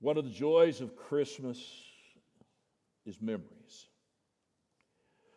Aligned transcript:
One 0.00 0.16
of 0.16 0.24
the 0.24 0.30
joys 0.30 0.80
of 0.80 0.96
Christmas 0.96 1.58
is 3.04 3.20
memories. 3.20 3.86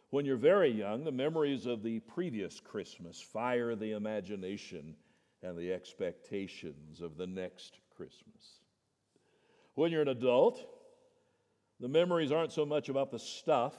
When 0.09 0.25
you're 0.25 0.37
very 0.37 0.71
young, 0.71 1.03
the 1.03 1.11
memories 1.11 1.65
of 1.65 1.83
the 1.83 1.99
previous 1.99 2.59
Christmas 2.59 3.19
fire 3.19 3.75
the 3.75 3.91
imagination 3.91 4.95
and 5.41 5.57
the 5.57 5.73
expectations 5.73 7.01
of 7.01 7.17
the 7.17 7.27
next 7.27 7.79
Christmas. 7.95 8.61
When 9.75 9.91
you're 9.91 10.03
an 10.03 10.07
adult, 10.07 10.65
the 11.79 11.89
memories 11.89 12.31
aren't 12.31 12.53
so 12.53 12.65
much 12.65 12.89
about 12.89 13.11
the 13.11 13.19
stuff 13.19 13.75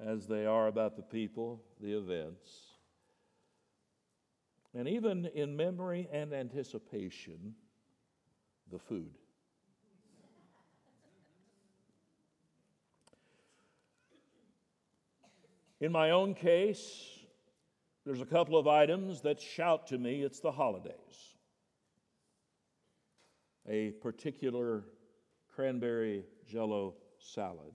as 0.00 0.28
they 0.28 0.46
are 0.46 0.68
about 0.68 0.96
the 0.96 1.02
people, 1.02 1.64
the 1.80 1.96
events. 1.96 2.50
And 4.74 4.86
even 4.86 5.26
in 5.34 5.56
memory 5.56 6.08
and 6.12 6.32
anticipation, 6.32 7.54
the 8.72 8.78
food. 8.78 9.10
In 15.80 15.92
my 15.92 16.10
own 16.10 16.34
case, 16.34 17.18
there's 18.06 18.20
a 18.20 18.26
couple 18.26 18.56
of 18.56 18.66
items 18.66 19.20
that 19.22 19.40
shout 19.40 19.88
to 19.88 19.98
me 19.98 20.22
it's 20.22 20.40
the 20.40 20.52
holidays. 20.52 20.94
A 23.68 23.90
particular 24.00 24.84
cranberry 25.54 26.24
jello 26.48 26.94
salad 27.18 27.74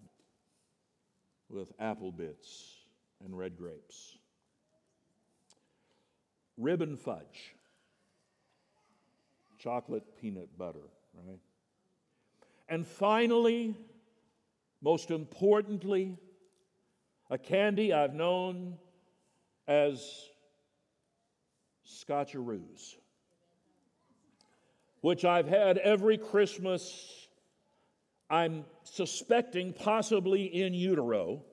with 1.50 1.72
apple 1.80 2.12
bits 2.12 2.78
and 3.24 3.38
red 3.38 3.58
grapes. 3.58 4.18
Ribbon 6.58 6.98
fudge, 6.98 7.57
chocolate 9.68 10.16
peanut 10.22 10.58
butter, 10.58 10.88
right? 11.14 11.40
And 12.70 12.88
finally, 12.88 13.76
most 14.82 15.12
importantly, 15.12 16.16
a 17.30 17.38
candy 17.38 17.92
I've 17.92 18.14
known 18.14 18.78
as 19.68 20.30
Scotcheroos, 21.86 22.96
which 25.02 25.26
I've 25.26 25.50
had 25.50 25.78
every 25.80 26.18
Christmas, 26.18 27.28
I'm 28.30 28.64
suspecting 28.86 29.74
possibly 29.74 30.46
in 30.46 30.74
utero. 30.74 31.44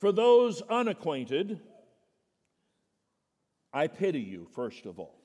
For 0.00 0.12
those 0.12 0.60
unacquainted, 0.68 1.60
I 3.76 3.88
pity 3.88 4.20
you, 4.20 4.46
first 4.54 4.86
of 4.86 4.98
all. 4.98 5.20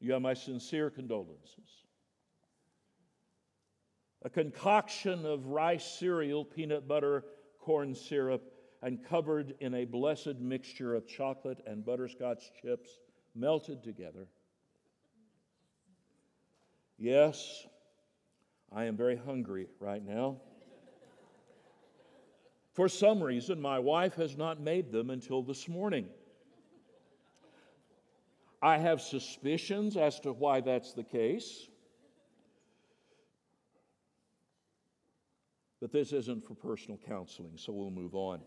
You 0.00 0.12
have 0.14 0.22
my 0.22 0.34
sincere 0.34 0.90
condolences 0.90 1.84
a 4.22 4.28
concoction 4.28 5.24
of 5.24 5.46
rice 5.46 5.84
cereal, 5.84 6.44
peanut 6.44 6.88
butter, 6.88 7.24
corn 7.60 7.94
syrup, 7.94 8.42
and 8.82 9.04
covered 9.04 9.54
in 9.60 9.72
a 9.74 9.84
blessed 9.84 10.40
mixture 10.40 10.96
of 10.96 11.06
chocolate 11.06 11.60
and 11.64 11.86
butterscotch 11.86 12.50
chips 12.60 12.90
melted 13.36 13.84
together. 13.84 14.26
Yes, 16.98 17.64
I 18.72 18.86
am 18.86 18.96
very 18.96 19.16
hungry 19.16 19.68
right 19.78 20.04
now. 20.04 20.40
For 22.72 22.88
some 22.88 23.22
reason, 23.22 23.60
my 23.60 23.78
wife 23.78 24.16
has 24.16 24.36
not 24.36 24.60
made 24.60 24.90
them 24.90 25.10
until 25.10 25.44
this 25.44 25.68
morning. 25.68 26.08
I 28.60 28.78
have 28.78 29.00
suspicions 29.00 29.96
as 29.96 30.18
to 30.20 30.32
why 30.32 30.60
that's 30.60 30.92
the 30.92 31.04
case. 31.04 31.68
But 35.80 35.92
this 35.92 36.12
isn't 36.12 36.44
for 36.44 36.54
personal 36.54 36.98
counseling, 37.06 37.52
so 37.56 37.72
we'll 37.72 37.90
move 37.90 38.14
on. 38.14 38.40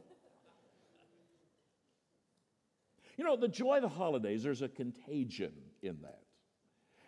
You 3.18 3.24
know, 3.24 3.38
the 3.38 3.48
joy 3.48 3.78
of 3.78 3.84
the 3.84 3.90
holidays, 3.90 4.44
there's 4.44 4.62
a 4.62 4.68
contagion 4.68 5.54
in 5.82 5.98
that. 6.02 6.20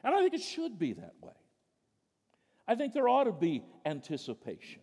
And 0.03 0.13
I 0.13 0.21
think 0.21 0.33
it 0.33 0.41
should 0.41 0.77
be 0.79 0.93
that 0.93 1.13
way. 1.21 1.33
I 2.67 2.75
think 2.75 2.93
there 2.93 3.07
ought 3.09 3.25
to 3.25 3.31
be 3.33 3.63
anticipation. 3.85 4.81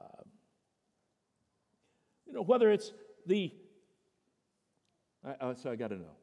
Uh, 0.00 0.22
you 2.26 2.32
know, 2.34 2.42
whether 2.42 2.70
it's 2.70 2.92
the, 3.26 3.50
I, 5.24 5.48
I, 5.48 5.54
so 5.54 5.70
I 5.70 5.76
got 5.76 5.88
to 5.88 5.96
know. 5.96 6.16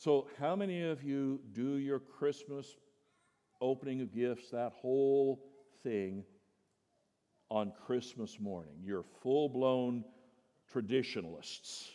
So, 0.00 0.28
how 0.38 0.56
many 0.56 0.82
of 0.82 1.04
you 1.04 1.40
do 1.52 1.76
your 1.76 1.98
Christmas 1.98 2.74
opening 3.60 4.00
of 4.00 4.14
gifts, 4.14 4.48
that 4.50 4.72
whole 4.72 5.44
thing, 5.82 6.24
on 7.50 7.72
Christmas 7.86 8.38
morning. 8.40 8.72
You're 8.82 9.04
full 9.22 9.48
blown 9.48 10.04
traditionalists. 10.72 11.90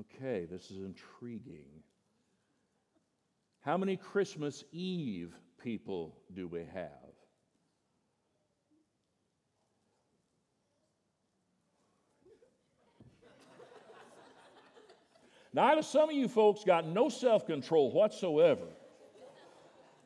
Okay, 0.00 0.46
this 0.50 0.70
is 0.70 0.78
intriguing. 0.78 1.68
How 3.60 3.76
many 3.76 3.96
Christmas 3.96 4.64
Eve 4.72 5.34
people 5.62 6.16
do 6.34 6.48
we 6.48 6.64
have? 6.72 7.09
Now, 15.52 15.80
some 15.80 16.10
of 16.10 16.14
you 16.14 16.28
folks 16.28 16.64
got 16.64 16.86
no 16.86 17.08
self 17.08 17.46
control 17.46 17.92
whatsoever 17.92 18.66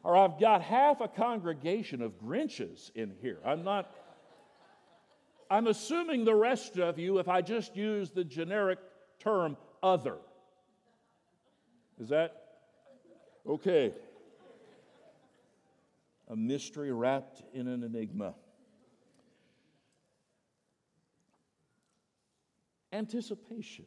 or 0.05 0.19
I've 0.19 0.39
got 0.39 0.61
half 0.61 1.01
a 1.01 1.09
congregation 1.09 2.03
of 2.03 2.21
Grinches 2.21 2.95
in 2.95 3.15
here. 3.23 3.39
I'm 3.45 3.65
not, 3.65 3.91
I'm 5.51 5.67
assuming 5.67 6.27
the 6.27 6.35
rest 6.35 6.79
of 6.79 6.99
you, 6.99 7.19
if 7.19 7.27
I 7.27 7.41
just 7.41 7.75
use 7.75 8.11
the 8.11 8.23
generic 8.23 8.79
term 9.19 9.57
other. 9.83 10.19
Is 11.99 12.11
that 12.11 12.37
okay? 13.49 13.95
A 16.29 16.37
mystery 16.37 16.93
wrapped 16.93 17.43
in 17.55 17.67
an 17.67 17.83
enigma. 17.83 18.35
Anticipation. 22.93 23.87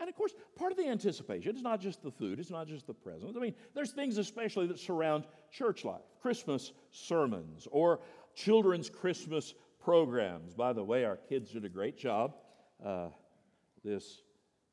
And 0.00 0.08
of 0.08 0.14
course, 0.14 0.32
part 0.56 0.70
of 0.70 0.78
the 0.78 0.86
anticipation 0.86 1.56
is 1.56 1.62
not 1.62 1.80
just 1.80 2.02
the 2.02 2.10
food, 2.10 2.38
it's 2.38 2.50
not 2.50 2.68
just 2.68 2.86
the 2.86 2.94
presents. 2.94 3.36
I 3.36 3.40
mean, 3.40 3.54
there's 3.74 3.90
things 3.90 4.18
especially 4.18 4.66
that 4.68 4.78
surround 4.78 5.24
church 5.50 5.84
life 5.84 6.02
Christmas 6.20 6.72
sermons 6.90 7.66
or 7.70 8.00
children's 8.34 8.88
Christmas 8.88 9.54
programs. 9.80 10.54
By 10.54 10.72
the 10.72 10.84
way, 10.84 11.04
our 11.04 11.16
kids 11.16 11.50
did 11.50 11.64
a 11.64 11.68
great 11.68 11.96
job 11.96 12.34
uh, 12.84 13.08
this 13.84 14.22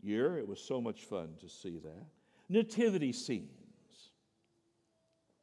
year. 0.02 0.38
It 0.38 0.47
was 0.47 0.59
so 0.59 0.80
much 0.80 1.06
fun 1.06 1.30
to 1.41 1.50
see 1.50 1.80
that. 1.80 2.06
Nativity 2.47 3.12
scenes, 3.12 4.12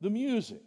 the 0.00 0.10
music, 0.10 0.62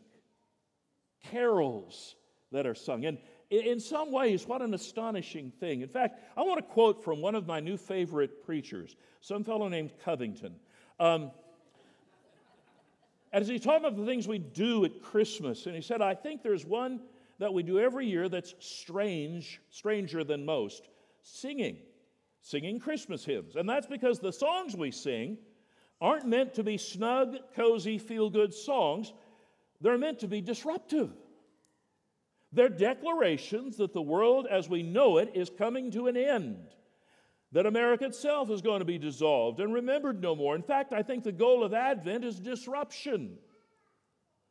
carols 1.32 2.16
that 2.52 2.66
are 2.66 2.76
sung. 2.76 3.06
And 3.06 3.18
in 3.50 3.80
some 3.80 4.12
ways, 4.12 4.48
what 4.48 4.62
an 4.62 4.74
astonishing 4.74 5.52
thing. 5.60 5.82
In 5.82 5.88
fact, 5.88 6.20
I 6.36 6.42
want 6.42 6.58
to 6.58 6.74
quote 6.74 7.04
from 7.04 7.22
one 7.22 7.36
of 7.36 7.46
my 7.46 7.60
new 7.60 7.78
favorite 7.78 8.44
preachers, 8.46 8.96
some 9.22 9.44
fellow 9.44 9.68
named 9.68 9.92
Covington. 10.04 10.56
Um, 11.00 11.32
as 13.32 13.48
he 13.48 13.60
talked 13.60 13.80
about 13.80 13.98
the 13.98 14.06
things 14.06 14.28
we 14.28 14.40
do 14.40 14.86
at 14.86 15.02
Christmas, 15.02 15.66
and 15.66 15.76
he 15.76 15.82
said, 15.82 16.02
I 16.02 16.16
think 16.16 16.42
there's 16.42 16.66
one 16.66 17.02
that 17.38 17.54
we 17.54 17.64
do 17.64 17.80
every 17.80 18.08
year 18.08 18.30
that's 18.30 18.56
strange, 18.60 19.62
stranger 19.70 20.24
than 20.24 20.46
most 20.46 20.88
singing, 21.22 21.78
singing 22.42 22.80
Christmas 22.80 23.26
hymns. 23.26 23.56
And 23.56 23.68
that's 23.68 23.88
because 23.88 24.20
the 24.20 24.32
songs 24.32 24.76
we 24.76 24.92
sing 24.92 25.38
aren't 26.00 26.26
meant 26.26 26.54
to 26.54 26.64
be 26.64 26.78
snug, 26.78 27.36
cozy, 27.56 27.98
feel 27.98 28.30
good 28.30 28.54
songs, 28.54 29.14
they're 29.82 29.98
meant 29.98 30.20
to 30.20 30.28
be 30.28 30.42
disruptive. 30.42 31.12
They're 32.56 32.70
declarations 32.70 33.76
that 33.78 33.92
the 33.92 34.02
world 34.02 34.48
as 34.50 34.70
we 34.70 34.82
know 34.82 35.18
it 35.18 35.32
is 35.36 35.50
coming 35.50 35.92
to 35.92 36.08
an 36.08 36.16
end, 36.16 36.58
that 37.52 37.66
America 37.66 38.06
itself 38.06 38.50
is 38.50 38.62
going 38.62 38.80
to 38.80 38.86
be 38.86 38.98
dissolved 38.98 39.60
and 39.60 39.74
remembered 39.74 40.22
no 40.22 40.38
more. 40.38 40.56
In 40.56 40.64
fact, 40.64 40.94
I 40.94 41.04
think 41.04 41.26
the 41.26 41.34
goal 41.34 41.66
of 41.66 41.74
Advent 41.74 42.24
is 42.24 42.40
disruption. 42.40 43.38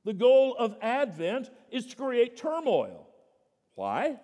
The 0.04 0.12
goal 0.12 0.54
of 0.58 0.76
Advent 0.82 1.50
is 1.70 1.86
to 1.86 1.96
create 1.96 2.36
turmoil. 2.36 3.08
Why? 3.74 4.20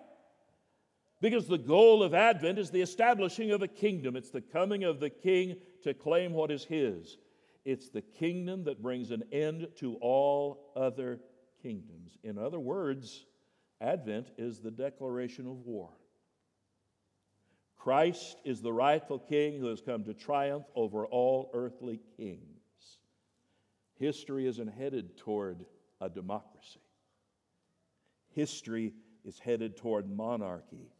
Because 1.19 1.47
the 1.47 1.57
goal 1.57 2.03
of 2.03 2.13
Advent 2.13 2.59
is 2.59 2.69
the 2.69 2.81
establishing 2.81 3.49
of 3.49 3.63
a 3.63 3.67
kingdom. 3.67 4.15
It's 4.15 4.29
the 4.29 4.41
coming 4.41 4.83
of 4.83 4.99
the 4.99 5.09
king 5.09 5.55
to 5.81 5.95
claim 5.95 6.33
what 6.33 6.51
is 6.51 6.63
his. 6.63 7.17
It's 7.65 7.89
the 7.89 8.01
kingdom 8.01 8.63
that 8.65 8.81
brings 8.81 9.09
an 9.09 9.23
end 9.31 9.67
to 9.77 9.95
all 10.01 10.71
other 10.75 11.19
kingdoms. 11.63 12.17
In 12.23 12.37
other 12.37 12.59
words, 12.59 13.25
Advent 13.81 14.27
is 14.37 14.59
the 14.59 14.71
declaration 14.71 15.47
of 15.47 15.65
war. 15.65 15.89
Christ 17.77 18.37
is 18.45 18.61
the 18.61 18.71
rightful 18.71 19.17
king 19.17 19.59
who 19.59 19.65
has 19.65 19.81
come 19.81 20.03
to 20.03 20.13
triumph 20.13 20.65
over 20.75 21.07
all 21.07 21.49
earthly 21.53 21.99
kings. 22.15 22.99
history 23.97 24.45
isn't 24.47 24.67
headed 24.67 25.17
toward 25.17 25.65
a 25.99 26.09
democracy. 26.09 26.79
History 28.35 28.93
is 29.25 29.39
headed 29.39 29.77
toward 29.77 30.09
monarchy, 30.09 30.91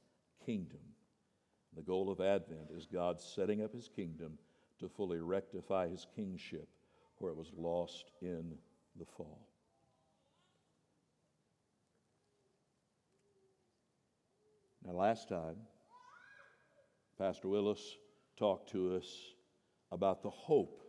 kingdom. 0.45 0.79
The 1.75 1.83
goal 1.83 2.11
of 2.11 2.19
Advent 2.19 2.69
is 2.75 2.85
God 2.85 3.19
setting 3.19 3.63
up 3.63 3.73
his 3.73 3.87
kingdom 3.87 4.37
to 4.79 4.89
fully 4.89 5.19
rectify 5.19 5.87
his 5.87 6.07
kingship 6.15 6.67
where 7.19 7.31
it 7.31 7.37
was 7.37 7.51
lost 7.55 8.11
in 8.21 8.55
the 8.99 9.05
fall. 9.05 9.50
Now, 14.85 14.93
last 14.93 15.29
time, 15.29 15.57
Pastor 17.17 17.47
Willis 17.47 17.97
talked 18.37 18.71
to 18.71 18.95
us 18.95 19.05
about 19.91 20.23
the 20.23 20.29
hope 20.29 20.81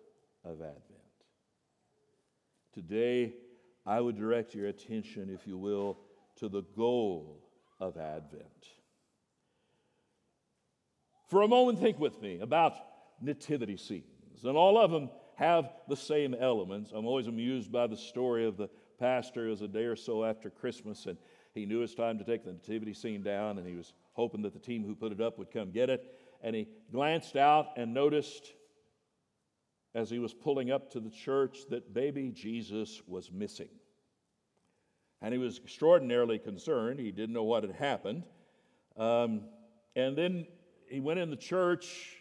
of 0.44 0.60
Advent. 0.60 0.82
Today, 2.72 3.34
I 3.84 4.00
would 4.00 4.16
direct 4.16 4.54
your 4.54 4.68
attention, 4.68 5.28
if 5.28 5.46
you 5.46 5.58
will, 5.58 5.98
to 6.36 6.48
the 6.48 6.62
goal 6.62 7.44
of 7.80 7.96
Advent. 7.98 8.46
For 11.28 11.42
a 11.42 11.48
moment, 11.48 11.80
think 11.80 11.98
with 11.98 12.20
me 12.22 12.40
about 12.40 12.74
nativity 13.20 13.76
scenes, 13.76 14.44
and 14.44 14.56
all 14.56 14.78
of 14.78 14.90
them 14.90 15.10
have 15.36 15.70
the 15.88 15.96
same 15.96 16.34
elements. 16.34 16.92
I'm 16.94 17.06
always 17.06 17.26
amused 17.26 17.72
by 17.72 17.86
the 17.86 17.96
story 17.96 18.46
of 18.46 18.56
the 18.56 18.68
pastor. 18.98 19.48
Was 19.48 19.62
a 19.62 19.68
day 19.68 19.84
or 19.84 19.96
so 19.96 20.24
after 20.24 20.50
Christmas, 20.50 21.06
and 21.06 21.18
he 21.54 21.66
knew 21.66 21.78
it 21.78 21.82
was 21.82 21.94
time 21.94 22.18
to 22.18 22.24
take 22.24 22.44
the 22.44 22.52
nativity 22.52 22.94
scene 22.94 23.22
down, 23.22 23.58
and 23.58 23.66
he 23.66 23.74
was 23.74 23.92
hoping 24.14 24.42
that 24.42 24.54
the 24.54 24.58
team 24.58 24.84
who 24.84 24.94
put 24.94 25.12
it 25.12 25.20
up 25.20 25.38
would 25.38 25.50
come 25.50 25.70
get 25.70 25.90
it. 25.90 26.18
And 26.42 26.56
he 26.56 26.68
glanced 26.90 27.36
out 27.36 27.68
and 27.76 27.92
noticed 27.92 28.52
as 29.94 30.08
he 30.08 30.18
was 30.18 30.32
pulling 30.32 30.70
up 30.70 30.90
to 30.92 31.00
the 31.00 31.10
church 31.10 31.58
that 31.70 31.92
baby 31.92 32.30
Jesus 32.30 33.02
was 33.06 33.30
missing. 33.30 33.68
And 35.20 35.32
he 35.32 35.38
was 35.38 35.58
extraordinarily 35.58 36.38
concerned. 36.38 36.98
He 36.98 37.12
didn't 37.12 37.34
know 37.34 37.44
what 37.44 37.62
had 37.62 37.74
happened. 37.74 38.24
Um, 38.96 39.42
and 39.94 40.16
then 40.16 40.46
he 40.88 41.00
went 41.00 41.20
in 41.20 41.30
the 41.30 41.36
church. 41.36 42.16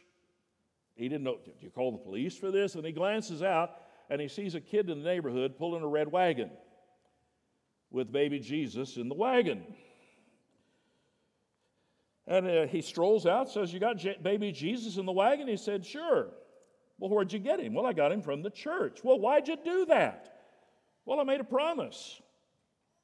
He 0.96 1.08
didn't 1.08 1.24
know, 1.24 1.38
did 1.44 1.56
you 1.62 1.70
call 1.70 1.94
the 1.94 1.98
police 1.98 2.38
for 2.38 2.52
this? 2.52 2.76
And 2.76 2.86
he 2.86 2.92
glances 2.92 3.42
out 3.42 3.72
and 4.10 4.20
he 4.20 4.28
sees 4.28 4.56
a 4.56 4.62
kid 4.62 4.90
in 4.90 5.02
the 5.02 5.10
neighborhood 5.10 5.58
pulling 5.58 5.82
a 5.82 5.88
red 5.88 6.12
wagon 6.12 6.52
with 7.92 8.12
baby 8.12 8.40
Jesus 8.40 8.98
in 8.98 9.10
the 9.10 9.16
wagon. 9.16 9.64
And 12.28 12.48
uh, 12.48 12.68
he 12.68 12.82
strolls 12.82 13.26
out, 13.26 13.50
says, 13.50 13.74
You 13.74 13.80
got 13.80 13.98
J- 13.98 14.18
baby 14.22 14.52
Jesus 14.52 14.98
in 14.98 15.06
the 15.06 15.12
wagon? 15.12 15.48
He 15.48 15.58
said, 15.58 15.86
Sure. 15.86 16.30
Well, 16.98 17.10
where'd 17.10 17.34
you 17.34 17.40
get 17.40 17.60
him? 17.60 17.74
Well, 17.74 17.86
I 17.86 17.94
got 17.94 18.12
him 18.12 18.22
from 18.22 18.44
the 18.44 18.50
church. 18.50 19.00
Well, 19.04 19.20
why'd 19.20 19.48
you 19.48 19.58
do 19.64 19.86
that? 19.88 20.42
Well, 21.06 21.20
I 21.20 21.24
made 21.24 21.42
a 21.42 21.44
promise. 21.44 22.22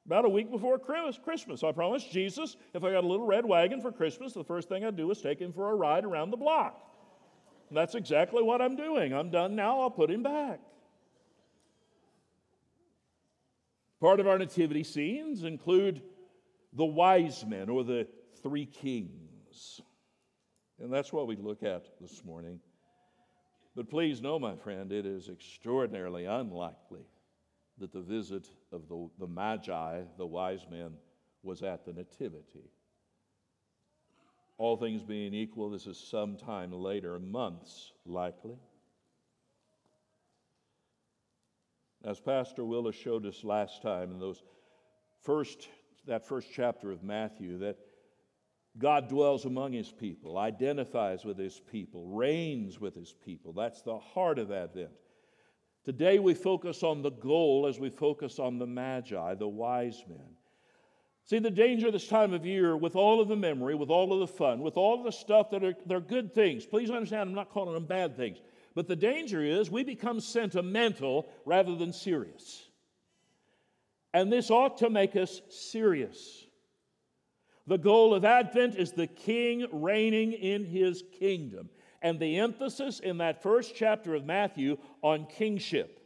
About 0.06 0.24
a 0.24 0.28
week 0.28 0.50
before 0.50 0.78
Christmas, 0.78 1.62
I 1.62 1.72
promised 1.72 2.10
Jesus 2.10 2.56
if 2.72 2.82
I 2.82 2.92
got 2.92 3.04
a 3.04 3.06
little 3.06 3.26
red 3.26 3.44
wagon 3.44 3.82
for 3.82 3.92
Christmas, 3.92 4.32
the 4.32 4.44
first 4.44 4.68
thing 4.68 4.84
I'd 4.84 4.96
do 4.96 5.10
is 5.10 5.20
take 5.20 5.38
him 5.38 5.52
for 5.52 5.70
a 5.70 5.74
ride 5.74 6.04
around 6.04 6.30
the 6.30 6.36
block. 6.38 6.80
And 7.68 7.76
that's 7.76 7.94
exactly 7.94 8.42
what 8.42 8.62
I'm 8.62 8.76
doing. 8.76 9.12
I'm 9.12 9.30
done 9.30 9.54
now, 9.54 9.80
I'll 9.80 9.90
put 9.90 10.10
him 10.10 10.22
back. 10.22 10.60
Part 14.00 14.20
of 14.20 14.28
our 14.28 14.38
nativity 14.38 14.84
scenes 14.84 15.42
include 15.42 16.02
the 16.72 16.84
wise 16.84 17.44
men 17.44 17.68
or 17.68 17.82
the 17.82 18.06
three 18.42 18.66
kings. 18.66 19.80
And 20.80 20.92
that's 20.92 21.12
what 21.12 21.26
we 21.26 21.36
look 21.36 21.62
at 21.62 21.86
this 22.00 22.24
morning. 22.24 22.60
But 23.74 23.90
please 23.90 24.20
know, 24.20 24.38
my 24.38 24.54
friend, 24.56 24.92
it 24.92 25.06
is 25.06 25.28
extraordinarily 25.28 26.24
unlikely 26.24 27.06
that 27.78 27.92
the 27.92 28.00
visit 28.00 28.48
of 28.72 28.88
the, 28.88 29.08
the 29.18 29.26
Magi, 29.26 30.02
the 30.16 30.26
wise 30.26 30.66
men, 30.70 30.92
was 31.42 31.62
at 31.62 31.84
the 31.84 31.92
Nativity. 31.92 32.70
All 34.58 34.76
things 34.76 35.02
being 35.02 35.34
equal, 35.34 35.70
this 35.70 35.86
is 35.86 35.98
sometime 35.98 36.72
later, 36.72 37.18
months 37.20 37.92
likely. 38.04 38.58
As 42.08 42.18
Pastor 42.18 42.64
Willis 42.64 42.96
showed 42.96 43.26
us 43.26 43.44
last 43.44 43.82
time 43.82 44.12
in 44.12 44.18
those 44.18 44.42
first, 45.20 45.68
that 46.06 46.26
first 46.26 46.48
chapter 46.50 46.90
of 46.90 47.02
Matthew, 47.02 47.58
that 47.58 47.76
God 48.78 49.10
dwells 49.10 49.44
among 49.44 49.74
his 49.74 49.92
people, 49.92 50.38
identifies 50.38 51.26
with 51.26 51.36
his 51.36 51.60
people, 51.70 52.06
reigns 52.06 52.80
with 52.80 52.94
his 52.94 53.12
people. 53.12 53.52
That's 53.52 53.82
the 53.82 53.98
heart 53.98 54.38
of 54.38 54.50
Advent. 54.50 54.92
Today 55.84 56.18
we 56.18 56.32
focus 56.32 56.82
on 56.82 57.02
the 57.02 57.10
goal 57.10 57.66
as 57.66 57.78
we 57.78 57.90
focus 57.90 58.38
on 58.38 58.58
the 58.58 58.66
Magi, 58.66 59.34
the 59.34 59.46
wise 59.46 60.02
men. 60.08 60.30
See, 61.26 61.40
the 61.40 61.50
danger 61.50 61.90
this 61.90 62.08
time 62.08 62.32
of 62.32 62.46
year, 62.46 62.74
with 62.74 62.96
all 62.96 63.20
of 63.20 63.28
the 63.28 63.36
memory, 63.36 63.74
with 63.74 63.90
all 63.90 64.14
of 64.14 64.20
the 64.20 64.34
fun, 64.34 64.60
with 64.60 64.78
all 64.78 64.96
of 64.96 65.04
the 65.04 65.12
stuff 65.12 65.50
that 65.50 65.62
are 65.62 65.74
they're 65.84 66.00
good 66.00 66.34
things. 66.34 66.64
Please 66.64 66.90
understand, 66.90 67.28
I'm 67.28 67.34
not 67.34 67.50
calling 67.50 67.74
them 67.74 67.84
bad 67.84 68.16
things. 68.16 68.38
But 68.74 68.86
the 68.86 68.96
danger 68.96 69.42
is 69.42 69.70
we 69.70 69.84
become 69.84 70.20
sentimental 70.20 71.28
rather 71.44 71.74
than 71.74 71.92
serious. 71.92 72.64
And 74.14 74.32
this 74.32 74.50
ought 74.50 74.78
to 74.78 74.90
make 74.90 75.16
us 75.16 75.40
serious. 75.50 76.46
The 77.66 77.78
goal 77.78 78.14
of 78.14 78.24
Advent 78.24 78.76
is 78.76 78.92
the 78.92 79.06
king 79.06 79.66
reigning 79.70 80.32
in 80.32 80.64
his 80.64 81.02
kingdom. 81.18 81.68
And 82.00 82.18
the 82.18 82.38
emphasis 82.38 83.00
in 83.00 83.18
that 83.18 83.42
first 83.42 83.74
chapter 83.74 84.14
of 84.14 84.24
Matthew 84.24 84.78
on 85.02 85.26
kingship 85.26 86.00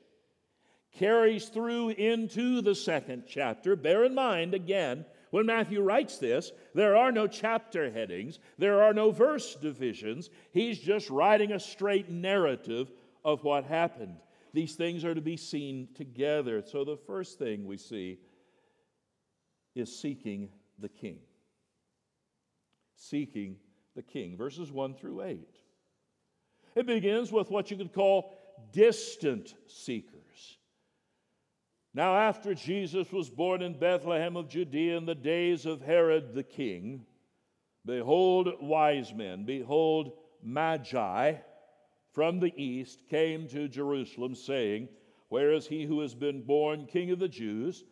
carries 0.93 1.49
through 1.49 1.91
into 1.91 2.61
the 2.61 2.75
second 2.75 3.25
chapter. 3.29 3.77
Bear 3.77 4.05
in 4.05 4.15
mind, 4.15 4.55
again, 4.55 5.05
when 5.33 5.47
Matthew 5.47 5.83
writes 5.83 6.19
this, 6.19 6.53
there 6.75 6.97
are 6.97 7.11
no 7.11 7.27
chapter 7.27 7.91
headings, 7.91 8.39
there 8.59 8.85
are 8.85 8.95
no 8.95 9.11
verse 9.11 9.57
divisions. 9.57 10.31
He's 10.53 10.79
just 10.79 11.11
writing 11.11 11.51
a 11.51 11.59
straight 11.59 12.09
narrative 12.09 12.93
of 13.25 13.43
what 13.43 13.65
happened. 13.65 14.19
These 14.55 14.77
things 14.77 15.05
are 15.05 15.15
to 15.15 15.21
be 15.21 15.37
seen 15.37 15.89
together. 15.95 16.63
So 16.65 16.85
the 16.85 16.97
first 16.97 17.39
thing 17.39 17.67
we 17.67 17.79
see 17.79 18.21
is 19.75 19.99
seeking 19.99 20.51
the 20.79 20.89
king 20.89 21.19
seeking 23.03 23.57
the 23.95 24.03
king. 24.03 24.37
Verses 24.37 24.71
1 24.71 24.95
through 24.95 25.23
8. 25.23 25.49
It 26.75 26.87
begins 26.87 27.33
with 27.33 27.51
what 27.51 27.71
you 27.71 27.77
could 27.77 27.93
call 27.93 28.35
distant 28.73 29.55
seekers. 29.67 30.22
Now, 31.95 32.17
after 32.17 32.55
Jesus 32.55 33.13
was 33.13 33.29
born 33.29 33.61
in 33.61 33.79
Bethlehem 33.79 34.37
of 34.37 34.49
Judea 34.49 34.97
in 34.97 35.05
the 35.05 35.15
days 35.15 35.67
of 35.67 35.83
Herod 35.83 36.35
the 36.35 36.43
king, 36.43 37.05
behold, 37.85 38.49
wise 38.61 39.13
men, 39.13 39.45
behold, 39.45 40.13
magi 40.43 41.35
from 42.13 42.41
the 42.41 42.53
east 42.57 43.09
came 43.09 43.47
to 43.49 43.69
Jerusalem, 43.69 44.35
saying, 44.35 44.89
Where 45.29 45.53
is 45.53 45.67
he 45.67 45.85
who 45.85 46.01
has 46.01 46.15
been 46.15 46.43
born 46.43 46.87
king 46.87 47.11
of 47.11 47.19
the 47.19 47.29
Jews? 47.29 47.85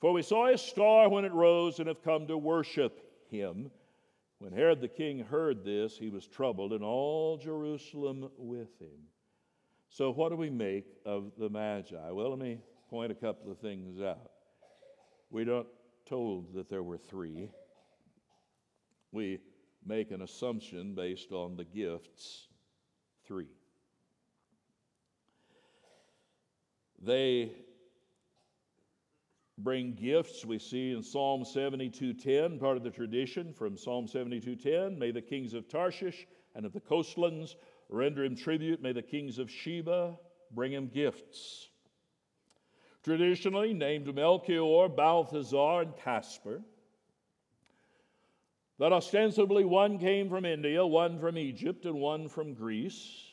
For 0.00 0.12
we 0.12 0.22
saw 0.22 0.48
his 0.48 0.60
star 0.60 1.08
when 1.08 1.24
it 1.24 1.32
rose 1.32 1.78
and 1.78 1.88
have 1.88 2.02
come 2.02 2.26
to 2.26 2.36
worship 2.36 3.00
him. 3.30 3.70
When 4.38 4.52
Herod 4.52 4.82
the 4.82 4.88
king 4.88 5.18
heard 5.18 5.64
this, 5.64 5.96
he 5.96 6.10
was 6.10 6.26
troubled, 6.26 6.74
and 6.74 6.84
all 6.84 7.38
Jerusalem 7.38 8.30
with 8.36 8.78
him. 8.78 9.08
So, 9.88 10.10
what 10.10 10.28
do 10.28 10.36
we 10.36 10.50
make 10.50 10.86
of 11.06 11.32
the 11.38 11.48
Magi? 11.48 12.10
Well, 12.10 12.30
let 12.30 12.38
me 12.38 12.58
point 12.88 13.12
a 13.12 13.14
couple 13.14 13.50
of 13.50 13.58
things 13.58 14.00
out. 14.00 14.30
We 15.30 15.44
don't 15.44 15.66
told 16.06 16.54
that 16.54 16.70
there 16.70 16.82
were 16.82 16.98
three. 16.98 17.50
We 19.12 19.40
make 19.84 20.10
an 20.10 20.22
assumption 20.22 20.94
based 20.94 21.32
on 21.32 21.56
the 21.56 21.64
gifts 21.64 22.48
three. 23.26 23.48
They 27.02 27.52
bring 29.58 29.94
gifts. 29.94 30.44
We 30.44 30.58
see 30.58 30.92
in 30.92 31.02
Psalm 31.02 31.44
72:10, 31.44 32.58
part 32.58 32.76
of 32.76 32.82
the 32.82 32.90
tradition 32.90 33.52
from 33.52 33.76
Psalm 33.76 34.06
72:10, 34.06 34.98
may 34.98 35.10
the 35.10 35.22
kings 35.22 35.54
of 35.54 35.68
Tarshish 35.68 36.26
and 36.54 36.64
of 36.64 36.72
the 36.72 36.80
coastlands 36.80 37.56
render 37.88 38.24
him 38.24 38.36
tribute. 38.36 38.80
May 38.80 38.92
the 38.92 39.02
kings 39.02 39.38
of 39.38 39.50
Sheba 39.50 40.18
bring 40.52 40.72
him 40.72 40.88
gifts. 40.88 41.70
Traditionally 43.06 43.72
named 43.72 44.12
Melchior, 44.12 44.88
Balthazar, 44.88 45.82
and 45.82 45.96
Caspar. 45.96 46.60
That 48.78 48.92
ostensibly 48.92 49.64
one 49.64 49.98
came 49.98 50.28
from 50.28 50.44
India, 50.44 50.84
one 50.84 51.18
from 51.18 51.38
Egypt, 51.38 51.86
and 51.86 51.94
one 51.94 52.28
from 52.28 52.52
Greece. 52.52 53.32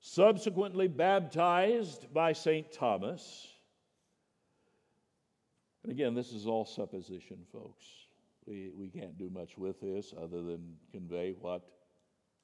Subsequently 0.00 0.88
baptized 0.88 2.12
by 2.12 2.32
St. 2.32 2.70
Thomas 2.72 3.46
and 5.88 5.98
again, 5.98 6.12
this 6.12 6.32
is 6.32 6.46
all 6.46 6.66
supposition, 6.66 7.38
folks. 7.50 7.86
We, 8.44 8.72
we 8.76 8.88
can't 8.88 9.16
do 9.16 9.30
much 9.30 9.56
with 9.56 9.80
this 9.80 10.12
other 10.22 10.42
than 10.42 10.76
convey 10.92 11.34
what 11.40 11.62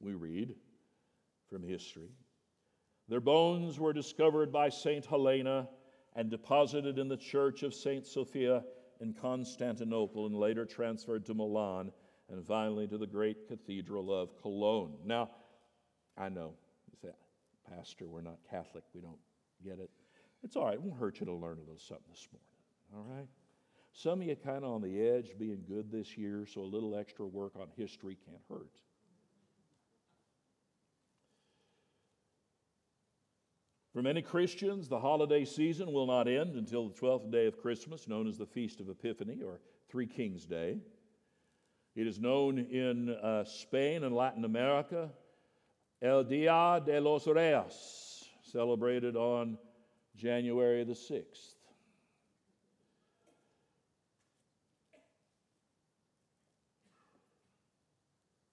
we 0.00 0.14
read 0.14 0.54
from 1.50 1.62
history. 1.62 2.08
Their 3.06 3.20
bones 3.20 3.78
were 3.78 3.92
discovered 3.92 4.50
by 4.50 4.70
St. 4.70 5.04
Helena 5.04 5.68
and 6.16 6.30
deposited 6.30 6.98
in 6.98 7.08
the 7.08 7.16
church 7.16 7.62
of 7.62 7.74
St. 7.74 8.06
Sophia 8.06 8.62
in 9.00 9.12
Constantinople 9.12 10.26
and 10.26 10.34
later 10.34 10.64
transferred 10.64 11.26
to 11.26 11.34
Milan 11.34 11.90
and 12.30 12.46
finally 12.46 12.86
to 12.86 12.98
the 12.98 13.06
great 13.06 13.48
cathedral 13.48 14.12
of 14.12 14.40
Cologne. 14.40 14.94
Now, 15.04 15.30
I 16.16 16.28
know 16.28 16.54
you 16.90 16.96
say, 17.02 17.14
Pastor, 17.68 18.06
we're 18.06 18.22
not 18.22 18.38
Catholic, 18.50 18.84
we 18.94 19.00
don't 19.00 19.18
get 19.64 19.78
it. 19.78 19.90
It's 20.42 20.56
all 20.56 20.66
right, 20.66 20.74
it 20.74 20.82
won't 20.82 21.00
hurt 21.00 21.20
you 21.20 21.26
to 21.26 21.32
learn 21.32 21.58
a 21.58 21.60
little 21.60 21.78
something 21.78 22.04
this 22.10 22.28
morning, 22.32 23.06
all 23.08 23.16
right? 23.16 23.28
Some 23.92 24.20
of 24.20 24.26
you 24.26 24.36
kind 24.36 24.64
of 24.64 24.72
on 24.72 24.82
the 24.82 25.00
edge 25.00 25.32
being 25.38 25.62
good 25.68 25.90
this 25.90 26.18
year, 26.18 26.46
so 26.46 26.60
a 26.60 26.62
little 26.62 26.96
extra 26.96 27.26
work 27.26 27.52
on 27.58 27.68
history 27.76 28.16
can't 28.26 28.42
hurt. 28.48 28.80
For 33.94 34.02
many 34.02 34.22
Christians, 34.22 34.88
the 34.88 34.98
holiday 34.98 35.44
season 35.44 35.92
will 35.92 36.08
not 36.08 36.26
end 36.26 36.56
until 36.56 36.88
the 36.88 36.94
12th 36.94 37.30
day 37.30 37.46
of 37.46 37.62
Christmas, 37.62 38.08
known 38.08 38.26
as 38.26 38.36
the 38.36 38.44
Feast 38.44 38.80
of 38.80 38.88
Epiphany 38.88 39.40
or 39.40 39.60
Three 39.88 40.08
Kings 40.08 40.46
Day. 40.46 40.78
It 41.94 42.08
is 42.08 42.18
known 42.18 42.58
in 42.58 43.10
uh, 43.10 43.44
Spain 43.44 44.02
and 44.02 44.12
Latin 44.12 44.44
America, 44.44 45.10
El 46.02 46.24
Dia 46.24 46.82
de 46.84 47.00
los 47.00 47.28
Reyes, 47.28 48.24
celebrated 48.42 49.14
on 49.14 49.56
January 50.16 50.82
the 50.82 50.94
6th. 50.94 51.54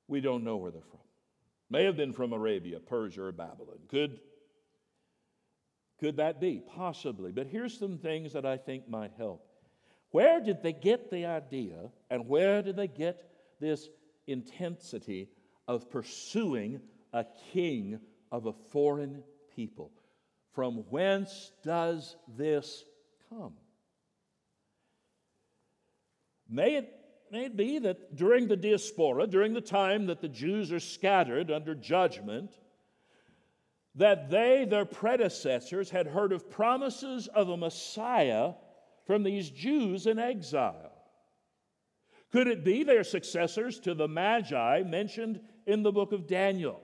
We 0.07 0.21
don't 0.21 0.43
know 0.43 0.57
where 0.57 0.69
they're 0.69 0.81
from. 0.81 0.99
May 1.71 1.85
have 1.85 1.97
been 1.97 2.13
from 2.13 2.31
Arabia, 2.31 2.79
Persia, 2.79 3.23
or 3.23 3.31
Babylon. 3.31 3.79
Could 3.87 4.19
could 6.01 6.17
that 6.17 6.41
be? 6.41 6.63
Possibly. 6.75 7.31
But 7.31 7.47
here's 7.47 7.77
some 7.77 7.99
things 7.99 8.33
that 8.33 8.45
I 8.45 8.57
think 8.57 8.89
might 8.89 9.11
help. 9.17 9.45
Where 10.09 10.41
did 10.41 10.63
they 10.63 10.73
get 10.73 11.11
the 11.11 11.27
idea 11.27 11.91
and 12.09 12.27
where 12.27 12.61
did 12.63 12.75
they 12.75 12.87
get 12.87 13.23
this 13.59 13.87
intensity 14.27 15.29
of 15.67 15.89
pursuing 15.91 16.81
a 17.13 17.25
king 17.53 17.99
of 18.31 18.47
a 18.47 18.53
foreign 18.71 19.23
people? 19.55 19.91
From 20.53 20.77
whence 20.89 21.51
does 21.63 22.17
this 22.27 22.83
come? 23.29 23.53
May 26.49 26.75
it, 26.75 26.93
may 27.31 27.45
it 27.45 27.55
be 27.55 27.79
that 27.79 28.15
during 28.15 28.47
the 28.47 28.57
diaspora, 28.57 29.27
during 29.27 29.53
the 29.53 29.61
time 29.61 30.07
that 30.07 30.19
the 30.19 30.27
Jews 30.27 30.71
are 30.73 30.81
scattered 30.81 31.51
under 31.51 31.75
judgment, 31.75 32.57
that 33.95 34.29
they, 34.29 34.65
their 34.65 34.85
predecessors, 34.85 35.89
had 35.89 36.07
heard 36.07 36.31
of 36.31 36.49
promises 36.49 37.27
of 37.27 37.49
a 37.49 37.57
Messiah 37.57 38.53
from 39.05 39.23
these 39.23 39.49
Jews 39.49 40.07
in 40.07 40.17
exile. 40.17 40.91
Could 42.31 42.47
it 42.47 42.63
be 42.63 42.83
their 42.83 43.03
successors 43.03 43.79
to 43.81 43.93
the 43.93 44.07
Magi 44.07 44.83
mentioned 44.83 45.41
in 45.65 45.83
the 45.83 45.91
book 45.91 46.13
of 46.13 46.27
Daniel, 46.27 46.81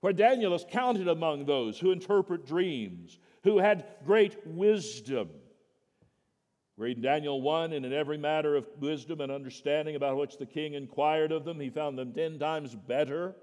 where 0.00 0.12
Daniel 0.12 0.54
is 0.54 0.66
counted 0.70 1.08
among 1.08 1.46
those 1.46 1.78
who 1.78 1.90
interpret 1.90 2.46
dreams, 2.46 3.18
who 3.44 3.58
had 3.58 3.86
great 4.04 4.46
wisdom? 4.46 5.30
Read 6.76 7.02
Daniel 7.02 7.40
1, 7.40 7.72
and 7.72 7.86
in 7.86 7.92
every 7.92 8.18
matter 8.18 8.56
of 8.56 8.68
wisdom 8.78 9.22
and 9.22 9.32
understanding 9.32 9.96
about 9.96 10.18
which 10.18 10.36
the 10.36 10.46
king 10.46 10.74
inquired 10.74 11.32
of 11.32 11.44
them, 11.44 11.58
he 11.58 11.70
found 11.70 11.98
them 11.98 12.12
ten 12.12 12.38
times 12.38 12.74
better 12.74 13.34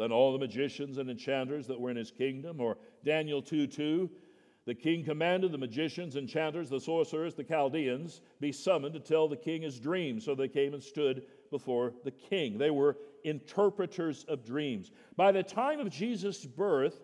than 0.00 0.12
all 0.12 0.32
the 0.32 0.38
magicians 0.38 0.96
and 0.96 1.10
enchanters 1.10 1.66
that 1.66 1.78
were 1.78 1.90
in 1.90 1.96
his 1.96 2.10
kingdom. 2.10 2.58
Or 2.58 2.78
Daniel 3.04 3.42
2 3.42 3.66
2, 3.66 4.10
the 4.64 4.74
king 4.74 5.04
commanded 5.04 5.52
the 5.52 5.58
magicians, 5.58 6.16
enchanters, 6.16 6.70
the 6.70 6.80
sorcerers, 6.80 7.34
the 7.34 7.44
Chaldeans 7.44 8.22
be 8.40 8.50
summoned 8.50 8.94
to 8.94 9.00
tell 9.00 9.28
the 9.28 9.36
king 9.36 9.60
his 9.60 9.78
dreams. 9.78 10.24
So 10.24 10.34
they 10.34 10.48
came 10.48 10.72
and 10.72 10.82
stood 10.82 11.24
before 11.50 11.92
the 12.02 12.12
king. 12.12 12.56
They 12.56 12.70
were 12.70 12.96
interpreters 13.24 14.24
of 14.24 14.42
dreams. 14.42 14.90
By 15.16 15.32
the 15.32 15.42
time 15.42 15.80
of 15.80 15.90
Jesus' 15.90 16.46
birth, 16.46 16.98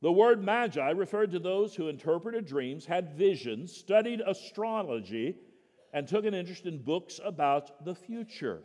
the 0.00 0.10
word 0.10 0.42
magi 0.42 0.88
referred 0.92 1.32
to 1.32 1.38
those 1.38 1.74
who 1.74 1.88
interpreted 1.88 2.46
dreams, 2.46 2.86
had 2.86 3.18
visions, 3.18 3.76
studied 3.76 4.22
astrology, 4.26 5.36
and 5.92 6.08
took 6.08 6.24
an 6.24 6.32
interest 6.32 6.64
in 6.64 6.82
books 6.82 7.20
about 7.22 7.84
the 7.84 7.94
future. 7.94 8.62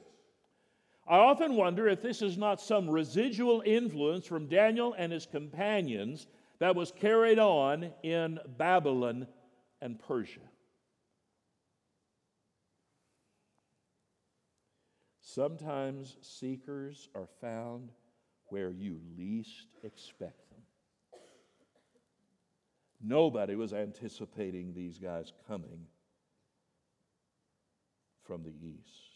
I 1.05 1.17
often 1.17 1.55
wonder 1.55 1.88
if 1.88 2.01
this 2.01 2.22
is 2.22 2.38
not 2.38 2.62
some 2.62 2.89
residual 2.89 3.62
influence 3.65 4.25
from 4.25 4.48
Daniel 4.48 4.95
and 4.98 5.12
his 5.12 5.25
companions 5.25 6.27
that 6.60 6.75
was 6.75 6.93
carried 6.93 7.39
on 7.39 7.91
in 8.03 8.39
Babylon 8.57 9.27
and 9.81 10.00
Persia. 10.00 10.39
Sometimes 15.19 16.15
seekers 16.22 17.10
are 17.15 17.27
found 17.41 17.91
where 18.45 18.69
you 18.69 19.00
least 19.17 19.67
expect 19.83 20.50
them. 20.51 20.62
Nobody 23.01 23.55
was 23.55 23.74
anticipating 23.74 24.74
these 24.74 25.00
guys 25.00 25.33
coming 25.48 25.88
from 28.24 28.43
the 28.43 28.53
east. 28.65 29.12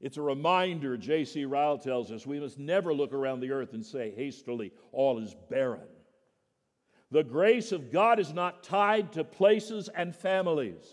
It's 0.00 0.18
a 0.18 0.22
reminder, 0.22 0.96
J.C. 0.96 1.46
Ryle 1.46 1.78
tells 1.78 2.12
us, 2.12 2.26
we 2.26 2.38
must 2.38 2.58
never 2.58 2.92
look 2.92 3.12
around 3.12 3.40
the 3.40 3.52
earth 3.52 3.72
and 3.72 3.84
say 3.84 4.12
hastily, 4.14 4.72
all 4.92 5.18
is 5.18 5.34
barren. 5.48 5.88
The 7.10 7.24
grace 7.24 7.72
of 7.72 7.90
God 7.90 8.18
is 8.18 8.32
not 8.32 8.62
tied 8.62 9.12
to 9.12 9.24
places 9.24 9.88
and 9.88 10.14
families. 10.14 10.84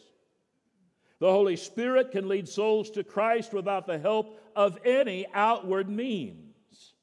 The 1.20 1.32
Holy 1.32 1.58
Spirit 1.58 2.12
can 2.12 2.30
lead 2.30 2.48
souls 2.48 2.92
to 2.92 3.04
Christ 3.04 3.54
without 3.54 3.88
the 3.88 3.98
help 3.98 4.40
of 4.56 4.78
any 4.86 5.26
outward 5.34 5.90
means. 5.90 6.94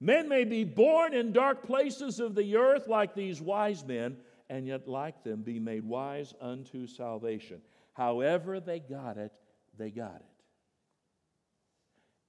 Men 0.00 0.28
may 0.28 0.44
be 0.44 0.64
born 0.64 1.12
in 1.12 1.32
dark 1.32 1.66
places 1.66 2.20
of 2.20 2.34
the 2.34 2.56
earth 2.56 2.88
like 2.88 3.14
these 3.14 3.40
wise 3.40 3.84
men, 3.84 4.16
and 4.48 4.66
yet, 4.66 4.88
like 4.88 5.24
them, 5.24 5.42
be 5.42 5.58
made 5.58 5.84
wise 5.84 6.32
unto 6.40 6.86
salvation. 6.86 7.60
However, 7.92 8.60
they 8.60 8.78
got 8.78 9.18
it, 9.18 9.32
they 9.76 9.90
got 9.90 10.16
it 10.16 10.27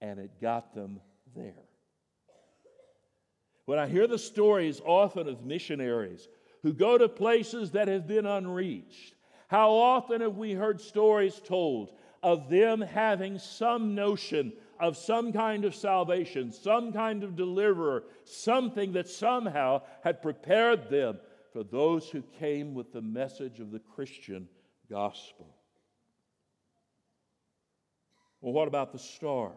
and 0.01 0.19
it 0.19 0.31
got 0.41 0.73
them 0.73 0.99
there. 1.35 1.53
When 3.65 3.79
I 3.79 3.87
hear 3.87 4.07
the 4.07 4.17
stories 4.17 4.81
often 4.83 5.27
of 5.27 5.45
missionaries 5.45 6.27
who 6.63 6.73
go 6.73 6.97
to 6.97 7.07
places 7.07 7.71
that 7.71 7.87
have 7.87 8.07
been 8.07 8.25
unreached, 8.25 9.15
how 9.47 9.71
often 9.71 10.21
have 10.21 10.37
we 10.37 10.53
heard 10.53 10.81
stories 10.81 11.39
told 11.43 11.91
of 12.21 12.49
them 12.49 12.81
having 12.81 13.37
some 13.37 13.95
notion 13.95 14.53
of 14.79 14.97
some 14.97 15.33
kind 15.33 15.65
of 15.65 15.75
salvation, 15.75 16.51
some 16.51 16.93
kind 16.93 17.23
of 17.23 17.35
deliverer, 17.35 18.03
something 18.23 18.93
that 18.93 19.07
somehow 19.07 19.81
had 20.03 20.21
prepared 20.21 20.89
them 20.89 21.19
for 21.51 21.63
those 21.63 22.09
who 22.09 22.21
came 22.39 22.73
with 22.73 22.93
the 22.93 23.01
message 23.01 23.59
of 23.59 23.71
the 23.71 23.79
Christian 23.79 24.47
gospel? 24.89 25.47
Well, 28.41 28.53
what 28.53 28.67
about 28.67 28.93
the 28.93 28.99
star? 28.99 29.51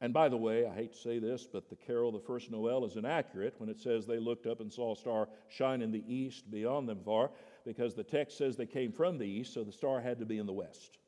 And 0.00 0.12
by 0.12 0.28
the 0.28 0.36
way, 0.36 0.66
I 0.66 0.74
hate 0.74 0.92
to 0.92 0.98
say 0.98 1.18
this, 1.18 1.46
but 1.50 1.70
the 1.70 1.76
carol, 1.76 2.12
the 2.12 2.20
first 2.20 2.50
Noel, 2.50 2.84
is 2.84 2.96
inaccurate 2.96 3.54
when 3.58 3.70
it 3.70 3.80
says 3.80 4.06
they 4.06 4.18
looked 4.18 4.46
up 4.46 4.60
and 4.60 4.70
saw 4.70 4.92
a 4.92 4.96
star 4.96 5.28
shine 5.48 5.80
in 5.80 5.90
the 5.90 6.04
east 6.06 6.50
beyond 6.50 6.86
them 6.86 7.00
far, 7.02 7.30
because 7.64 7.94
the 7.94 8.04
text 8.04 8.36
says 8.36 8.56
they 8.56 8.66
came 8.66 8.92
from 8.92 9.16
the 9.16 9.24
east, 9.24 9.54
so 9.54 9.64
the 9.64 9.72
star 9.72 10.00
had 10.00 10.18
to 10.18 10.26
be 10.26 10.36
in 10.36 10.44
the 10.44 10.52
west. 10.52 10.98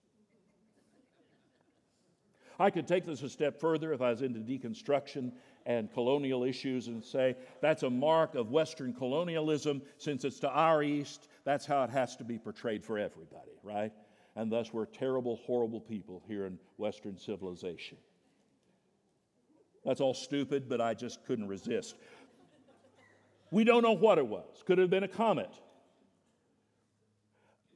I 2.58 2.70
could 2.70 2.88
take 2.88 3.04
this 3.04 3.22
a 3.22 3.28
step 3.28 3.60
further 3.60 3.92
if 3.92 4.00
I 4.00 4.10
was 4.10 4.22
into 4.22 4.40
deconstruction 4.40 5.32
and 5.66 5.92
colonial 5.92 6.42
issues 6.42 6.88
and 6.88 7.04
say 7.04 7.36
that's 7.60 7.84
a 7.84 7.90
mark 7.90 8.34
of 8.34 8.50
Western 8.50 8.92
colonialism. 8.94 9.82
Since 9.98 10.24
it's 10.24 10.40
to 10.40 10.50
our 10.50 10.82
east, 10.82 11.28
that's 11.44 11.66
how 11.66 11.84
it 11.84 11.90
has 11.90 12.16
to 12.16 12.24
be 12.24 12.38
portrayed 12.38 12.82
for 12.82 12.98
everybody, 12.98 13.52
right? 13.62 13.92
And 14.34 14.50
thus 14.50 14.72
we're 14.72 14.86
terrible, 14.86 15.36
horrible 15.44 15.80
people 15.80 16.22
here 16.26 16.46
in 16.46 16.58
Western 16.78 17.16
civilization. 17.16 17.98
That's 19.84 20.00
all 20.00 20.14
stupid, 20.14 20.68
but 20.68 20.80
I 20.80 20.94
just 20.94 21.24
couldn't 21.24 21.48
resist. 21.48 21.94
We 23.50 23.64
don't 23.64 23.82
know 23.82 23.92
what 23.92 24.18
it 24.18 24.26
was. 24.26 24.62
Could 24.66 24.78
it 24.78 24.82
have 24.82 24.90
been 24.90 25.04
a 25.04 25.08
comet? 25.08 25.50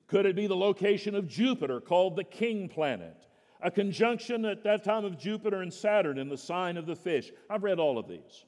Could 0.08 0.26
it 0.26 0.36
be 0.36 0.46
the 0.46 0.56
location 0.56 1.14
of 1.14 1.26
Jupiter, 1.26 1.80
called 1.80 2.16
the 2.16 2.24
king 2.24 2.68
planet? 2.68 3.16
A 3.62 3.70
conjunction 3.70 4.44
at 4.44 4.64
that 4.64 4.84
time 4.84 5.04
of 5.04 5.18
Jupiter 5.18 5.62
and 5.62 5.72
Saturn 5.72 6.18
in 6.18 6.28
the 6.28 6.36
sign 6.36 6.76
of 6.76 6.84
the 6.84 6.96
fish. 6.96 7.30
I've 7.48 7.62
read 7.62 7.78
all 7.78 7.96
of 7.98 8.08
these. 8.08 8.44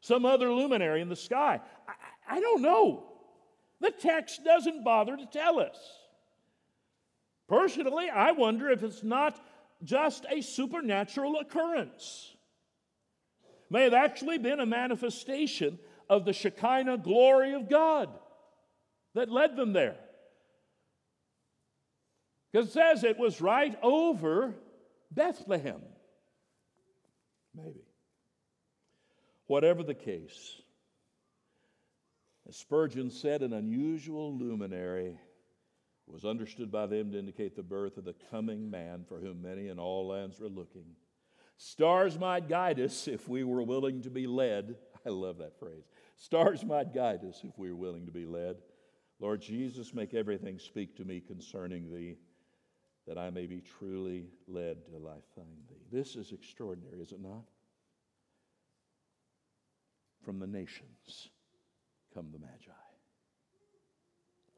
Some 0.00 0.24
other 0.24 0.50
luminary 0.50 1.00
in 1.00 1.08
the 1.08 1.16
sky. 1.16 1.60
I, 1.86 2.36
I 2.36 2.40
don't 2.40 2.62
know. 2.62 3.04
The 3.80 3.90
text 3.90 4.42
doesn't 4.44 4.82
bother 4.82 5.16
to 5.16 5.26
tell 5.26 5.60
us. 5.60 5.78
Personally, 7.48 8.08
I 8.08 8.32
wonder 8.32 8.70
if 8.70 8.82
it's 8.82 9.02
not 9.02 9.38
just 9.82 10.24
a 10.30 10.40
supernatural 10.40 11.38
occurrence. 11.38 12.33
May 13.70 13.82
have 13.84 13.94
actually 13.94 14.38
been 14.38 14.60
a 14.60 14.66
manifestation 14.66 15.78
of 16.08 16.24
the 16.24 16.32
Shekinah 16.32 16.98
glory 16.98 17.54
of 17.54 17.68
God 17.68 18.10
that 19.14 19.30
led 19.30 19.56
them 19.56 19.72
there. 19.72 19.96
Because 22.52 22.68
it 22.68 22.72
says 22.72 23.04
it 23.04 23.18
was 23.18 23.40
right 23.40 23.76
over 23.82 24.54
Bethlehem. 25.10 25.80
Maybe. 27.54 27.82
Whatever 29.46 29.82
the 29.82 29.94
case, 29.94 30.60
as 32.48 32.56
Spurgeon 32.56 33.10
said, 33.10 33.42
an 33.42 33.52
unusual 33.52 34.36
luminary 34.36 35.18
was 36.06 36.24
understood 36.24 36.70
by 36.70 36.86
them 36.86 37.12
to 37.12 37.18
indicate 37.18 37.56
the 37.56 37.62
birth 37.62 37.96
of 37.96 38.04
the 38.04 38.14
coming 38.30 38.70
man 38.70 39.04
for 39.08 39.18
whom 39.18 39.42
many 39.42 39.68
in 39.68 39.78
all 39.78 40.06
lands 40.06 40.38
were 40.38 40.48
looking. 40.48 40.84
Stars 41.56 42.18
might 42.18 42.48
guide 42.48 42.80
us 42.80 43.08
if 43.08 43.28
we 43.28 43.44
were 43.44 43.62
willing 43.62 44.02
to 44.02 44.10
be 44.10 44.26
led. 44.26 44.76
I 45.06 45.10
love 45.10 45.38
that 45.38 45.58
phrase. 45.58 45.84
Stars 46.16 46.64
might 46.64 46.94
guide 46.94 47.24
us 47.24 47.40
if 47.44 47.58
we 47.58 47.70
were 47.70 47.76
willing 47.76 48.06
to 48.06 48.12
be 48.12 48.26
led. 48.26 48.56
Lord 49.20 49.40
Jesus, 49.40 49.94
make 49.94 50.14
everything 50.14 50.58
speak 50.58 50.96
to 50.96 51.04
me 51.04 51.20
concerning 51.20 51.90
thee, 51.90 52.16
that 53.06 53.18
I 53.18 53.30
may 53.30 53.46
be 53.46 53.60
truly 53.60 54.26
led 54.48 54.84
till 54.86 55.06
I 55.06 55.18
find 55.34 55.56
thee. 55.68 55.84
This 55.92 56.16
is 56.16 56.32
extraordinary, 56.32 57.00
is 57.00 57.12
it 57.12 57.20
not? 57.20 57.44
From 60.24 60.38
the 60.38 60.46
nations 60.46 61.28
come 62.14 62.28
the 62.32 62.38
Magi. 62.38 62.72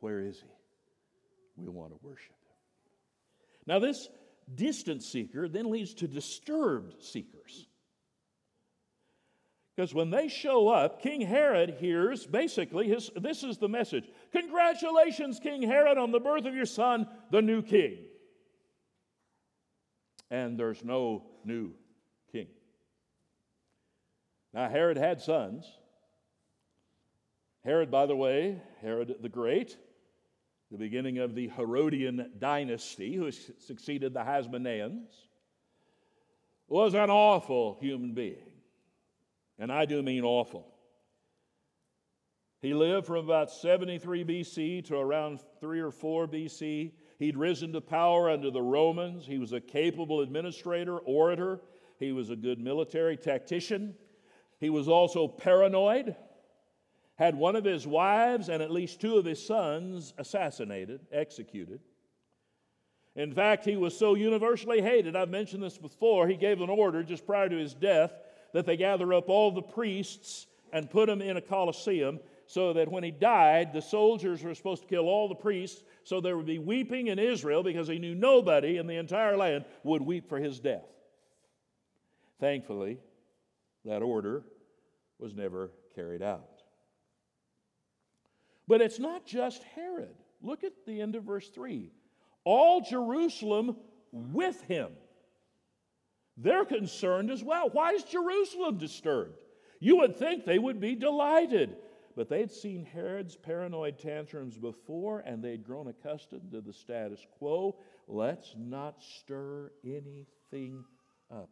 Where 0.00 0.20
is 0.20 0.36
he? 0.38 1.62
We 1.62 1.68
want 1.68 1.90
to 1.90 1.98
worship 2.02 2.28
him. 2.28 2.56
Now, 3.66 3.78
this 3.78 4.08
distant 4.54 5.02
seeker 5.02 5.48
then 5.48 5.70
leads 5.70 5.94
to 5.94 6.08
disturbed 6.08 7.02
seekers. 7.02 7.66
Because 9.74 9.92
when 9.92 10.10
they 10.10 10.28
show 10.28 10.68
up, 10.68 11.02
King 11.02 11.20
Herod 11.20 11.76
hears 11.78 12.26
basically 12.26 12.88
his, 12.88 13.10
this 13.14 13.42
is 13.42 13.58
the 13.58 13.68
message 13.68 14.08
Congratulations, 14.32 15.38
King 15.38 15.62
Herod, 15.62 15.98
on 15.98 16.12
the 16.12 16.20
birth 16.20 16.46
of 16.46 16.54
your 16.54 16.66
son, 16.66 17.06
the 17.30 17.42
new 17.42 17.62
king. 17.62 17.98
And 20.30 20.58
there's 20.58 20.82
no 20.82 21.24
new 21.44 21.72
king. 22.32 22.48
Now, 24.52 24.68
Herod 24.68 24.96
had 24.96 25.20
sons. 25.20 25.70
Herod, 27.62 27.90
by 27.90 28.06
the 28.06 28.16
way, 28.16 28.62
Herod 28.80 29.16
the 29.20 29.28
Great, 29.28 29.76
the 30.70 30.78
beginning 30.78 31.18
of 31.18 31.34
the 31.34 31.48
Herodian 31.48 32.32
dynasty, 32.38 33.14
who 33.14 33.30
succeeded 33.30 34.12
the 34.12 34.20
Hasmoneans, 34.20 35.08
was 36.68 36.94
an 36.94 37.10
awful 37.10 37.78
human 37.80 38.12
being. 38.12 38.50
And 39.58 39.72
I 39.72 39.84
do 39.84 40.02
mean 40.02 40.24
awful. 40.24 40.72
He 42.60 42.74
lived 42.74 43.06
from 43.06 43.24
about 43.24 43.50
73 43.50 44.24
BC 44.24 44.84
to 44.86 44.96
around 44.96 45.40
3 45.60 45.80
or 45.80 45.90
4 45.90 46.26
BC. 46.26 46.92
He'd 47.18 47.36
risen 47.36 47.72
to 47.72 47.80
power 47.80 48.28
under 48.28 48.50
the 48.50 48.62
Romans. 48.62 49.24
He 49.24 49.38
was 49.38 49.52
a 49.52 49.60
capable 49.60 50.20
administrator, 50.20 50.98
orator. 50.98 51.60
He 51.98 52.12
was 52.12 52.30
a 52.30 52.36
good 52.36 52.58
military 52.58 53.16
tactician. 53.16 53.94
He 54.58 54.70
was 54.70 54.88
also 54.88 55.28
paranoid 55.28 56.16
had 57.16 57.34
one 57.34 57.56
of 57.56 57.64
his 57.64 57.86
wives 57.86 58.48
and 58.48 58.62
at 58.62 58.70
least 58.70 59.00
two 59.00 59.16
of 59.16 59.24
his 59.24 59.44
sons 59.44 60.12
assassinated, 60.18 61.00
executed. 61.10 61.80
In 63.14 63.32
fact, 63.32 63.64
he 63.64 63.76
was 63.76 63.96
so 63.96 64.14
universally 64.14 64.82
hated, 64.82 65.16
I've 65.16 65.30
mentioned 65.30 65.62
this 65.62 65.78
before, 65.78 66.28
he 66.28 66.36
gave 66.36 66.60
an 66.60 66.68
order 66.68 67.02
just 67.02 67.26
prior 67.26 67.48
to 67.48 67.56
his 67.56 67.72
death 67.72 68.12
that 68.52 68.66
they 68.66 68.76
gather 68.76 69.14
up 69.14 69.28
all 69.28 69.50
the 69.50 69.62
priests 69.62 70.46
and 70.72 70.90
put 70.90 71.06
them 71.06 71.22
in 71.22 71.38
a 71.38 71.40
coliseum 71.40 72.20
so 72.46 72.74
that 72.74 72.90
when 72.90 73.02
he 73.02 73.10
died, 73.10 73.72
the 73.72 73.80
soldiers 73.80 74.42
were 74.42 74.54
supposed 74.54 74.82
to 74.82 74.88
kill 74.88 75.08
all 75.08 75.28
the 75.28 75.34
priests 75.34 75.82
so 76.04 76.20
there 76.20 76.36
would 76.36 76.46
be 76.46 76.58
weeping 76.58 77.08
in 77.08 77.18
Israel 77.18 77.62
because 77.62 77.88
he 77.88 77.98
knew 77.98 78.14
nobody 78.14 78.76
in 78.76 78.86
the 78.86 78.96
entire 78.96 79.36
land 79.36 79.64
would 79.82 80.02
weep 80.02 80.28
for 80.28 80.38
his 80.38 80.60
death. 80.60 80.84
Thankfully, 82.38 82.98
that 83.86 84.02
order 84.02 84.44
was 85.18 85.34
never 85.34 85.70
carried 85.94 86.22
out. 86.22 86.55
But 88.68 88.80
it's 88.80 88.98
not 88.98 89.24
just 89.26 89.62
Herod. 89.74 90.14
Look 90.42 90.64
at 90.64 90.72
the 90.86 91.00
end 91.00 91.14
of 91.14 91.24
verse 91.24 91.48
3. 91.48 91.90
All 92.44 92.80
Jerusalem 92.80 93.76
with 94.12 94.60
him. 94.62 94.90
They're 96.36 96.64
concerned 96.64 97.30
as 97.30 97.42
well. 97.42 97.70
Why 97.70 97.92
is 97.92 98.04
Jerusalem 98.04 98.78
disturbed? 98.78 99.40
You 99.80 99.96
would 99.98 100.16
think 100.16 100.44
they 100.44 100.58
would 100.58 100.80
be 100.80 100.94
delighted. 100.94 101.76
But 102.14 102.30
they'd 102.30 102.50
seen 102.50 102.84
Herod's 102.84 103.36
paranoid 103.36 103.98
tantrums 103.98 104.56
before 104.56 105.20
and 105.20 105.42
they'd 105.42 105.64
grown 105.64 105.88
accustomed 105.88 106.50
to 106.52 106.62
the 106.62 106.72
status 106.72 107.26
quo. 107.38 107.76
Let's 108.08 108.54
not 108.56 109.02
stir 109.02 109.70
anything 109.84 110.84
up. 111.30 111.50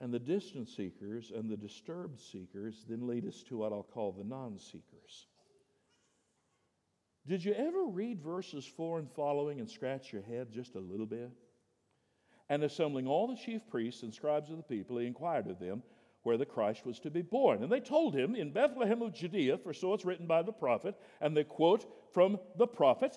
And 0.00 0.12
the 0.12 0.18
distant 0.18 0.68
seekers 0.68 1.32
and 1.34 1.48
the 1.48 1.56
disturbed 1.56 2.20
seekers 2.20 2.84
then 2.88 3.06
lead 3.06 3.26
us 3.26 3.42
to 3.44 3.56
what 3.56 3.72
I'll 3.72 3.82
call 3.82 4.12
the 4.12 4.24
non 4.24 4.58
seekers. 4.58 5.26
Did 7.26 7.44
you 7.44 7.54
ever 7.54 7.84
read 7.86 8.22
verses 8.22 8.64
4 8.64 9.00
and 9.00 9.10
following 9.10 9.58
and 9.58 9.68
scratch 9.68 10.12
your 10.12 10.22
head 10.22 10.52
just 10.52 10.76
a 10.76 10.80
little 10.80 11.06
bit? 11.06 11.30
And 12.48 12.62
assembling 12.62 13.08
all 13.08 13.26
the 13.26 13.36
chief 13.36 13.62
priests 13.68 14.02
and 14.02 14.14
scribes 14.14 14.50
of 14.50 14.58
the 14.58 14.62
people, 14.62 14.98
he 14.98 15.06
inquired 15.06 15.48
of 15.48 15.58
them 15.58 15.82
where 16.22 16.36
the 16.36 16.46
Christ 16.46 16.84
was 16.84 17.00
to 17.00 17.10
be 17.10 17.22
born. 17.22 17.62
And 17.62 17.72
they 17.72 17.80
told 17.80 18.14
him, 18.14 18.34
In 18.34 18.52
Bethlehem 18.52 19.02
of 19.02 19.12
Judea, 19.14 19.58
for 19.58 19.72
so 19.72 19.94
it's 19.94 20.04
written 20.04 20.26
by 20.26 20.42
the 20.42 20.52
prophet. 20.52 20.94
And 21.20 21.36
they 21.36 21.44
quote 21.44 21.86
from 22.12 22.38
the 22.56 22.66
prophet. 22.66 23.16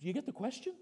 Do 0.00 0.06
you 0.06 0.12
get 0.12 0.26
the 0.26 0.32
question? 0.32 0.74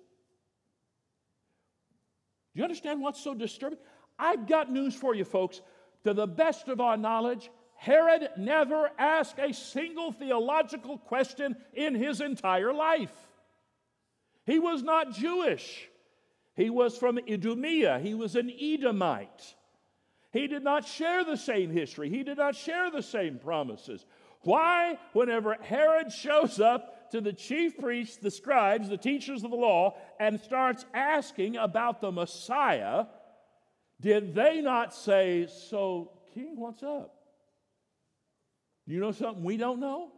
You 2.59 2.65
understand 2.65 3.01
what's 3.01 3.23
so 3.23 3.35
disturbing? 3.35 3.79
I've 4.19 4.49
got 4.49 4.73
news 4.73 4.93
for 4.93 5.15
you, 5.15 5.25
folks. 5.25 5.61
To 6.03 6.13
the 6.13 6.27
best 6.27 6.67
of 6.67 6.81
our 6.81 6.97
knowledge, 6.97 7.53
Herod 7.77 8.31
never 8.37 8.91
asked 8.99 9.39
a 9.39 9.55
single 9.55 10.11
theological 10.11 10.99
question 10.99 11.55
in 11.73 11.95
his 11.95 12.21
entire 12.21 12.75
life. 12.75 13.15
He 14.45 14.59
was 14.59 14.83
not 14.83 15.13
Jewish. 15.13 15.89
He 16.57 16.69
was 16.69 16.99
from 16.99 17.21
Idumea. 17.31 18.01
He 18.01 18.15
was 18.15 18.35
an 18.35 18.51
Edomite. 18.61 19.55
He 20.33 20.49
did 20.49 20.65
not 20.65 20.85
share 20.85 21.25
the 21.25 21.37
same 21.37 21.71
history. 21.71 22.11
He 22.11 22.25
did 22.25 22.39
not 22.39 22.57
share 22.57 22.91
the 22.91 23.05
same 23.05 23.39
promises. 23.39 24.05
Why, 24.43 24.99
whenever 25.13 25.55
Herod 25.55 26.13
shows 26.13 26.61
up, 26.61 26.99
to 27.11 27.21
the 27.21 27.33
chief 27.33 27.79
priests, 27.79 28.17
the 28.17 28.31
scribes, 28.31 28.89
the 28.89 28.97
teachers 28.97 29.45
of 29.45 29.51
the 29.51 29.57
law, 29.57 29.97
and 30.21 30.41
starts 30.41 30.85
asking 30.93 31.57
about 31.57 32.01
the 32.01 32.13
Messiah, 32.13 33.07
did 34.01 34.35
they 34.35 34.61
not 34.61 34.95
say, 34.95 35.47
So, 35.47 36.13
King, 36.35 36.55
what's 36.57 36.83
up? 36.83 37.15
You 38.87 39.01
know 39.01 39.13
something 39.13 39.45
we 39.45 39.57
don't 39.57 39.81
know? 39.81 40.13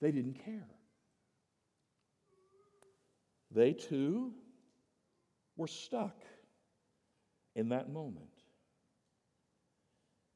They 0.00 0.10
didn't 0.10 0.44
care. 0.44 0.66
They 3.52 3.72
too 3.72 4.32
were 5.56 5.66
stuck 5.66 6.16
in 7.54 7.70
that 7.70 7.90
moment. 7.90 8.28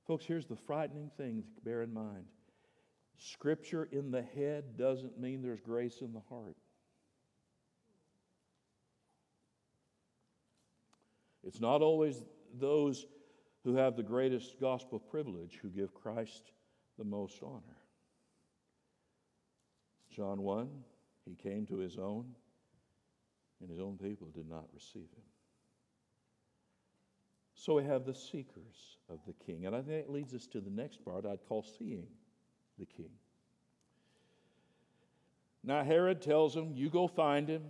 Folks, 0.07 0.25
here's 0.25 0.47
the 0.47 0.57
frightening 0.57 1.11
thing 1.17 1.45
to 1.55 1.61
bear 1.62 1.83
in 1.83 1.93
mind 1.93 2.27
Scripture 3.17 3.88
in 3.90 4.11
the 4.11 4.23
head 4.23 4.77
doesn't 4.77 5.19
mean 5.19 5.40
there's 5.40 5.61
grace 5.61 6.01
in 6.01 6.12
the 6.12 6.23
heart. 6.29 6.57
It's 11.43 11.61
not 11.61 11.83
always 11.83 12.23
those 12.59 13.07
who 13.64 13.77
have 13.77 13.97
the 13.97 14.03
greatest 14.03 14.61
gospel 14.61 14.99
privilege 14.99 15.59
who 15.62 15.69
give 15.69 15.95
Christ 15.95 16.53
the 16.99 17.05
most 17.05 17.43
honor. 17.43 17.79
John 20.11 20.43
1, 20.43 20.69
he 21.25 21.35
came 21.35 21.67
to 21.67 21.79
his 21.79 21.99
own, 21.99 22.27
and 23.61 23.71
his 23.71 23.81
own 23.81 23.99
people 23.99 24.29
did 24.29 24.49
not 24.49 24.67
receive 24.73 25.09
him. 25.17 25.34
So 27.64 27.77
we 27.77 27.85
have 27.85 28.05
the 28.05 28.14
seekers 28.14 28.98
of 29.09 29.20
the 29.27 29.33
king. 29.33 29.64
And 29.64 29.74
I 29.74 29.81
think 29.81 30.05
that 30.05 30.12
leads 30.12 30.35
us 30.35 30.46
to 30.48 30.61
the 30.61 30.68
next 30.68 31.03
part 31.03 31.24
I'd 31.24 31.48
call 31.48 31.62
seeing 31.62 32.07
the 32.79 32.85
king. 32.85 33.09
Now 35.62 35.83
Herod 35.83 36.20
tells 36.20 36.55
him, 36.55 36.72
You 36.74 36.90
go 36.90 37.09
find 37.09 37.48
him, 37.48 37.62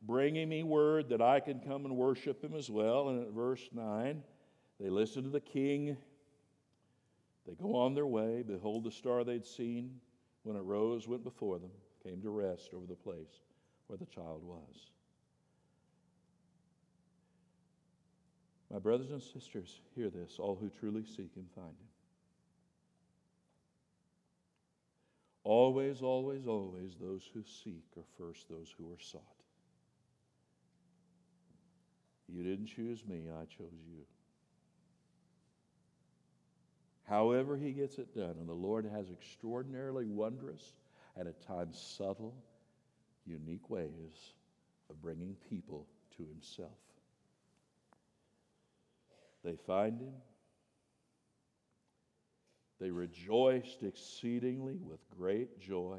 bringing 0.00 0.48
me 0.48 0.62
word 0.62 1.10
that 1.10 1.20
I 1.20 1.38
can 1.38 1.60
come 1.60 1.84
and 1.84 1.98
worship 1.98 2.42
him 2.42 2.54
as 2.54 2.70
well. 2.70 3.10
And 3.10 3.26
at 3.26 3.32
verse 3.34 3.68
9, 3.74 4.22
they 4.80 4.88
listen 4.88 5.22
to 5.24 5.28
the 5.28 5.38
king. 5.40 5.98
They 7.46 7.52
go 7.52 7.76
on 7.76 7.92
their 7.92 8.06
way. 8.06 8.42
Behold, 8.42 8.84
the 8.84 8.90
star 8.90 9.22
they'd 9.22 9.44
seen 9.44 10.00
when 10.44 10.56
it 10.56 10.62
rose 10.62 11.06
went 11.06 11.24
before 11.24 11.58
them, 11.58 11.72
came 12.02 12.22
to 12.22 12.30
rest 12.30 12.70
over 12.72 12.86
the 12.86 12.94
place 12.94 13.42
where 13.88 13.98
the 13.98 14.06
child 14.06 14.42
was. 14.42 14.92
My 18.72 18.78
brothers 18.78 19.10
and 19.10 19.22
sisters, 19.22 19.80
hear 19.94 20.08
this 20.08 20.38
all 20.38 20.56
who 20.58 20.70
truly 20.80 21.04
seek 21.04 21.34
him 21.34 21.46
find 21.54 21.68
him. 21.68 21.88
Always, 25.44 26.00
always, 26.00 26.46
always, 26.46 26.92
those 26.98 27.28
who 27.34 27.42
seek 27.42 27.84
are 27.98 28.04
first 28.16 28.48
those 28.48 28.74
who 28.78 28.90
are 28.92 29.00
sought. 29.00 29.22
You 32.28 32.42
didn't 32.42 32.68
choose 32.68 33.04
me, 33.06 33.24
I 33.28 33.44
chose 33.44 33.84
you. 33.90 34.06
However, 37.04 37.58
he 37.58 37.72
gets 37.72 37.98
it 37.98 38.14
done, 38.14 38.36
and 38.38 38.48
the 38.48 38.54
Lord 38.54 38.86
has 38.86 39.10
extraordinarily 39.10 40.06
wondrous 40.06 40.72
and 41.14 41.28
at 41.28 41.46
times 41.46 41.78
subtle, 41.78 42.34
unique 43.26 43.68
ways 43.68 44.32
of 44.88 45.02
bringing 45.02 45.36
people 45.50 45.86
to 46.16 46.22
himself. 46.24 46.70
They 49.44 49.56
find 49.66 50.00
him. 50.00 50.14
They 52.80 52.90
rejoiced 52.90 53.82
exceedingly 53.82 54.76
with 54.76 55.00
great 55.16 55.60
joy. 55.60 55.98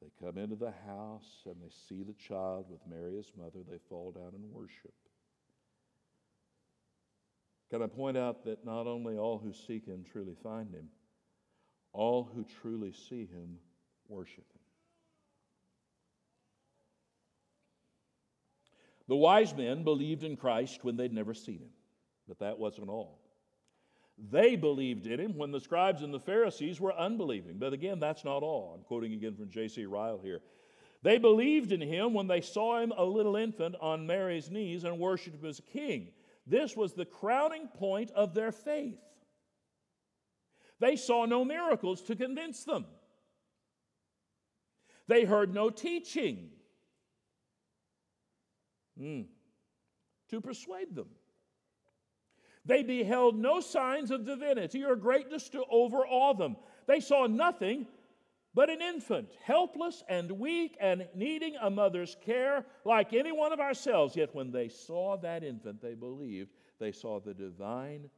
They 0.00 0.08
come 0.24 0.38
into 0.38 0.56
the 0.56 0.72
house 0.86 1.42
and 1.44 1.56
they 1.60 1.72
see 1.88 2.02
the 2.02 2.14
child 2.14 2.66
with 2.70 2.80
Mary, 2.88 3.16
his 3.16 3.32
mother. 3.36 3.60
They 3.68 3.78
fall 3.88 4.12
down 4.12 4.32
and 4.34 4.52
worship. 4.52 4.94
Can 7.70 7.82
I 7.82 7.86
point 7.86 8.16
out 8.16 8.44
that 8.44 8.64
not 8.64 8.86
only 8.86 9.18
all 9.18 9.38
who 9.38 9.52
seek 9.52 9.84
him 9.84 10.04
truly 10.10 10.36
find 10.42 10.72
him, 10.72 10.88
all 11.92 12.30
who 12.34 12.44
truly 12.62 12.92
see 12.92 13.26
him 13.26 13.58
worship 14.08 14.44
him. 14.52 14.60
The 19.08 19.16
wise 19.16 19.54
men 19.54 19.84
believed 19.84 20.22
in 20.22 20.36
Christ 20.36 20.84
when 20.84 20.96
they'd 20.96 21.12
never 21.12 21.34
seen 21.34 21.60
him, 21.60 21.70
but 22.28 22.38
that 22.40 22.58
wasn't 22.58 22.90
all. 22.90 23.18
They 24.30 24.56
believed 24.56 25.06
in 25.06 25.20
him 25.20 25.36
when 25.36 25.52
the 25.52 25.60
scribes 25.60 26.02
and 26.02 26.12
the 26.12 26.20
Pharisees 26.20 26.80
were 26.80 26.92
unbelieving. 26.94 27.58
But 27.58 27.72
again, 27.72 28.00
that's 28.00 28.24
not 28.24 28.42
all. 28.42 28.74
I'm 28.74 28.82
quoting 28.82 29.12
again 29.14 29.34
from 29.34 29.48
J.C. 29.48 29.86
Ryle 29.86 30.20
here. 30.22 30.40
They 31.02 31.18
believed 31.18 31.70
in 31.70 31.80
him 31.80 32.12
when 32.12 32.26
they 32.26 32.40
saw 32.40 32.80
him 32.80 32.92
a 32.96 33.04
little 33.04 33.36
infant 33.36 33.76
on 33.80 34.06
Mary's 34.06 34.50
knees 34.50 34.82
and 34.82 34.98
worshiped 34.98 35.40
him 35.40 35.48
as 35.48 35.60
king. 35.72 36.08
This 36.46 36.76
was 36.76 36.94
the 36.94 37.04
crowning 37.04 37.68
point 37.68 38.10
of 38.10 38.34
their 38.34 38.50
faith. 38.50 38.98
They 40.80 40.96
saw 40.96 41.24
no 41.24 41.44
miracles 41.44 42.02
to 42.02 42.16
convince 42.16 42.64
them, 42.64 42.86
they 45.06 45.24
heard 45.24 45.54
no 45.54 45.70
teaching 45.70 46.50
mm, 49.00 49.26
to 50.30 50.40
persuade 50.40 50.94
them. 50.94 51.08
They 52.68 52.82
beheld 52.82 53.34
no 53.36 53.60
signs 53.60 54.10
of 54.10 54.26
divinity 54.26 54.84
or 54.84 54.94
greatness 54.94 55.48
to 55.48 55.64
overawe 55.70 56.34
them. 56.34 56.56
They 56.86 57.00
saw 57.00 57.26
nothing 57.26 57.86
but 58.54 58.68
an 58.68 58.82
infant, 58.82 59.30
helpless 59.42 60.04
and 60.06 60.30
weak 60.32 60.76
and 60.78 61.08
needing 61.14 61.56
a 61.56 61.70
mother's 61.70 62.14
care 62.20 62.66
like 62.84 63.14
any 63.14 63.32
one 63.32 63.54
of 63.54 63.60
ourselves. 63.60 64.14
Yet 64.14 64.34
when 64.34 64.52
they 64.52 64.68
saw 64.68 65.16
that 65.16 65.42
infant, 65.42 65.80
they 65.80 65.94
believed 65.94 66.50
they 66.78 66.92
saw 66.92 67.20
the 67.20 67.32
divine 67.32 68.10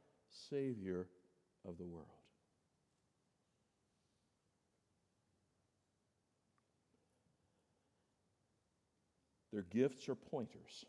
Savior 0.49 1.07
of 1.65 1.77
the 1.77 1.85
world. 1.85 2.07
Their 9.53 9.63
gifts 9.63 10.09
are 10.09 10.15
pointers 10.15 10.85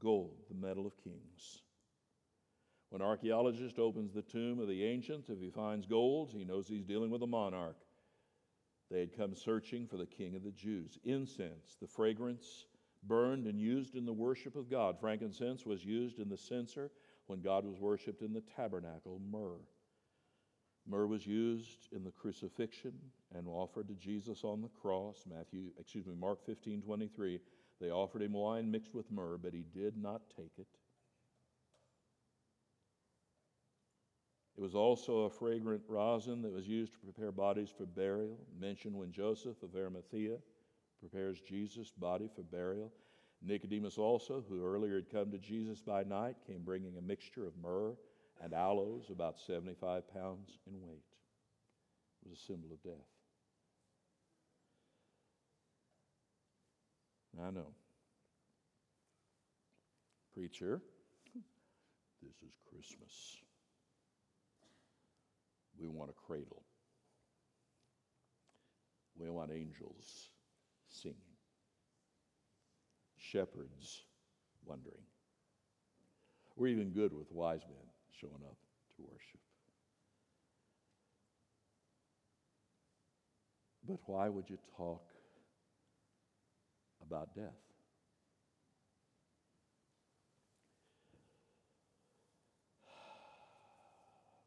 gold, 0.00 0.42
the 0.48 0.54
metal 0.54 0.86
of 0.86 0.96
kings. 1.02 1.62
When 2.90 3.02
an 3.02 3.08
archaeologist 3.08 3.78
opens 3.78 4.12
the 4.12 4.22
tomb 4.22 4.58
of 4.58 4.66
the 4.66 4.84
ancients, 4.84 5.28
if 5.28 5.40
he 5.40 5.50
finds 5.50 5.86
gold, 5.86 6.32
he 6.32 6.44
knows 6.44 6.66
he's 6.66 6.84
dealing 6.84 7.10
with 7.10 7.22
a 7.22 7.26
monarch. 7.26 7.76
They 8.90 8.98
had 8.98 9.16
come 9.16 9.34
searching 9.34 9.86
for 9.86 9.96
the 9.96 10.06
king 10.06 10.34
of 10.34 10.42
the 10.42 10.50
Jews. 10.50 10.98
Incense, 11.04 11.76
the 11.80 11.86
fragrance 11.86 12.66
burned 13.04 13.46
and 13.46 13.60
used 13.60 13.94
in 13.94 14.04
the 14.04 14.12
worship 14.12 14.56
of 14.56 14.68
God. 14.68 14.98
Frankincense 14.98 15.64
was 15.64 15.84
used 15.84 16.18
in 16.18 16.28
the 16.28 16.36
censer 16.36 16.90
when 17.26 17.40
God 17.40 17.64
was 17.64 17.78
worshiped 17.78 18.22
in 18.22 18.32
the 18.32 18.42
tabernacle. 18.56 19.20
Myrrh. 19.30 19.60
Myrrh 20.86 21.06
was 21.06 21.26
used 21.26 21.88
in 21.92 22.02
the 22.02 22.10
crucifixion 22.10 22.94
and 23.32 23.46
offered 23.46 23.86
to 23.88 23.94
Jesus 23.94 24.42
on 24.42 24.60
the 24.60 24.70
cross. 24.80 25.24
Matthew, 25.30 25.70
excuse 25.78 26.06
me, 26.06 26.14
Mark 26.18 26.44
15, 26.44 26.82
23. 26.82 27.38
They 27.80 27.90
offered 27.90 28.22
him 28.22 28.32
wine 28.32 28.70
mixed 28.70 28.94
with 28.94 29.10
myrrh, 29.10 29.38
but 29.38 29.54
he 29.54 29.64
did 29.74 29.96
not 29.96 30.22
take 30.36 30.52
it. 30.58 30.66
It 34.56 34.60
was 34.60 34.74
also 34.74 35.20
a 35.20 35.30
fragrant 35.30 35.82
rosin 35.88 36.42
that 36.42 36.52
was 36.52 36.68
used 36.68 36.92
to 36.92 36.98
prepare 36.98 37.32
bodies 37.32 37.70
for 37.70 37.86
burial, 37.86 38.36
mentioned 38.58 38.94
when 38.94 39.10
Joseph 39.10 39.62
of 39.62 39.74
Arimathea 39.74 40.36
prepares 40.98 41.40
Jesus' 41.40 41.92
body 41.92 42.28
for 42.34 42.42
burial. 42.42 42.92
Nicodemus 43.40 43.96
also, 43.96 44.44
who 44.46 44.62
earlier 44.62 44.96
had 44.96 45.10
come 45.10 45.30
to 45.30 45.38
Jesus 45.38 45.80
by 45.80 46.04
night, 46.04 46.36
came 46.46 46.62
bringing 46.62 46.98
a 46.98 47.00
mixture 47.00 47.46
of 47.46 47.56
myrrh 47.56 47.94
and 48.42 48.52
aloes, 48.52 49.08
about 49.10 49.38
75 49.38 50.12
pounds 50.12 50.58
in 50.66 50.78
weight. 50.82 51.04
It 52.22 52.28
was 52.28 52.38
a 52.38 52.42
symbol 52.42 52.70
of 52.72 52.82
death. 52.82 53.19
I 57.38 57.50
know. 57.50 57.72
Preacher, 60.34 60.80
this 62.22 62.36
is 62.42 62.54
Christmas. 62.68 63.36
We 65.78 65.88
want 65.88 66.10
a 66.10 66.12
cradle. 66.12 66.62
We 69.18 69.28
want 69.28 69.50
angels 69.52 70.30
singing, 70.88 71.16
shepherds 73.18 74.02
wondering. 74.64 75.02
We're 76.56 76.68
even 76.68 76.90
good 76.90 77.12
with 77.12 77.30
wise 77.30 77.62
men 77.68 77.86
showing 78.18 78.42
up 78.44 78.56
to 78.96 79.02
worship. 79.02 79.40
But 83.86 83.98
why 84.06 84.28
would 84.28 84.48
you 84.48 84.58
talk 84.76 85.09
about 87.10 87.34
death. 87.34 87.42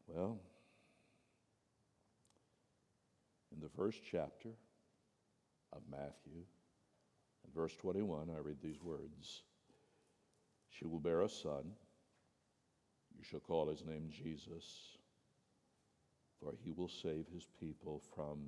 Well, 0.06 0.38
in 3.52 3.60
the 3.60 3.68
first 3.68 4.00
chapter 4.10 4.50
of 5.72 5.82
Matthew, 5.90 6.44
in 7.44 7.52
verse 7.54 7.74
21, 7.76 8.30
I 8.34 8.38
read 8.40 8.56
these 8.62 8.82
words 8.82 9.42
She 10.70 10.86
will 10.86 11.00
bear 11.00 11.22
a 11.22 11.28
son. 11.28 11.72
You 13.18 13.24
shall 13.24 13.40
call 13.40 13.68
his 13.68 13.84
name 13.84 14.08
Jesus, 14.10 14.96
for 16.40 16.54
he 16.64 16.70
will 16.72 16.88
save 16.88 17.26
his 17.32 17.46
people 17.60 18.02
from 18.14 18.38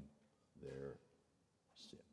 their 0.63 0.97
sins. 1.75 2.06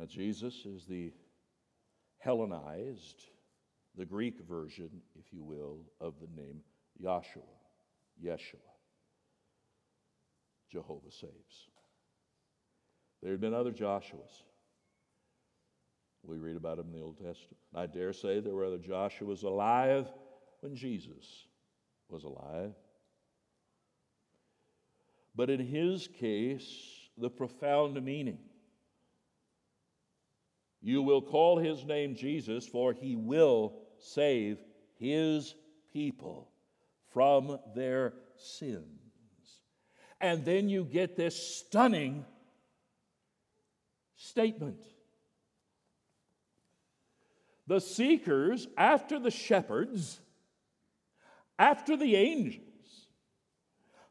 Now, 0.00 0.06
Jesus 0.06 0.64
is 0.64 0.86
the 0.86 1.12
Hellenized, 2.20 3.24
the 3.98 4.06
Greek 4.06 4.40
version, 4.48 4.88
if 5.18 5.30
you 5.30 5.42
will, 5.42 5.80
of 6.00 6.14
the 6.20 6.40
name 6.40 6.60
Yahshua, 7.02 7.42
Yeshua. 8.24 8.56
Jehovah 10.72 11.10
saves. 11.10 11.68
There 13.22 13.32
had 13.32 13.42
been 13.42 13.52
other 13.52 13.72
Joshuas. 13.72 14.44
We 16.22 16.38
read 16.38 16.56
about 16.56 16.78
them 16.78 16.86
in 16.86 16.98
the 16.98 17.04
Old 17.04 17.18
Testament. 17.18 17.58
I 17.74 17.84
dare 17.84 18.14
say 18.14 18.40
there 18.40 18.54
were 18.54 18.64
other 18.64 18.78
Joshuas 18.78 19.42
alive 19.42 20.08
when 20.60 20.74
Jesus 20.74 21.44
was 22.08 22.24
alive. 22.24 22.72
But 25.34 25.50
in 25.50 25.60
his 25.60 26.08
case, 26.08 27.10
the 27.18 27.28
profound 27.28 28.02
meaning 28.02 28.38
you 30.82 31.02
will 31.02 31.22
call 31.22 31.58
his 31.58 31.84
name 31.84 32.14
Jesus, 32.14 32.66
for 32.66 32.92
he 32.92 33.16
will 33.16 33.74
save 33.98 34.58
his 34.98 35.54
people 35.92 36.50
from 37.12 37.58
their 37.74 38.14
sins. 38.36 38.86
And 40.20 40.44
then 40.44 40.68
you 40.68 40.84
get 40.84 41.16
this 41.16 41.36
stunning 41.36 42.24
statement. 44.16 44.82
The 47.66 47.80
seekers 47.80 48.66
after 48.76 49.18
the 49.18 49.30
shepherds, 49.30 50.20
after 51.58 51.96
the 51.96 52.16
angels, 52.16 52.66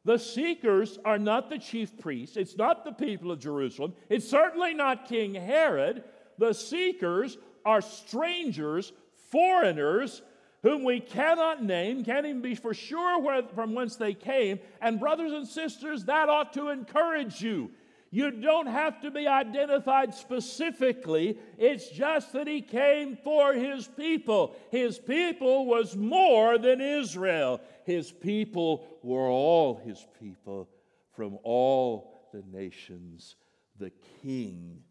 The 0.05 0.17
seekers 0.17 0.97
are 1.03 1.19
not 1.19 1.49
the 1.49 1.60
chief 1.60 1.97
priests, 1.97 2.38
it's 2.38 2.58
not 2.58 2.84
the 2.84 2.91
people 2.91 3.32
of 3.32 3.39
Jerusalem, 3.39 3.93
it's 4.10 4.27
certainly 4.27 4.73
not 4.73 5.08
King 5.08 5.36
Herod. 5.36 6.03
The 6.39 6.54
seekers 6.54 7.38
are 7.65 7.82
strangers, 7.82 8.93
foreigners, 9.30 10.21
whom 10.63 10.84
we 10.84 10.99
cannot 10.99 11.63
name, 11.63 12.04
can't 12.04 12.25
even 12.25 12.41
be 12.41 12.56
for 12.56 12.73
sure 12.73 13.19
where, 13.19 13.43
from 13.54 13.73
whence 13.73 13.97
they 13.97 14.13
came. 14.13 14.60
And, 14.82 14.99
brothers 14.99 15.34
and 15.34 15.47
sisters, 15.47 16.06
that 16.06 16.30
ought 16.30 16.54
to 16.54 16.69
encourage 16.69 17.41
you. 17.41 17.71
You 18.12 18.32
don't 18.32 18.67
have 18.67 19.02
to 19.02 19.12
be 19.12 19.28
identified 19.28 20.15
specifically. 20.15 21.38
It's 21.58 21.89
just 21.89 22.34
that 22.34 22.47
he 22.47 22.62
came 22.62 23.17
for 23.23 23.54
his 23.54 23.88
people. 23.88 24.56
His 24.71 24.97
people 24.97 25.67
was 25.67 25.95
more 25.95 26.58
than 26.58 26.82
Israel. 26.82 27.62
His 27.86 28.12
people 28.12 28.88
were 29.04 29.28
all 29.28 29.75
his 29.75 30.08
people 30.19 30.69
from 31.15 31.38
all 31.43 32.30
the 32.34 32.43
nations. 32.52 33.36
The 33.78 33.91
king 34.23 34.82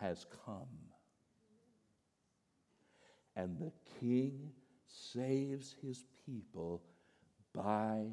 has 0.00 0.26
come. 0.44 0.68
And 3.34 3.58
the 3.58 3.72
king 4.00 4.52
saves 4.86 5.74
his 5.82 6.04
people 6.24 6.82
by 7.52 8.06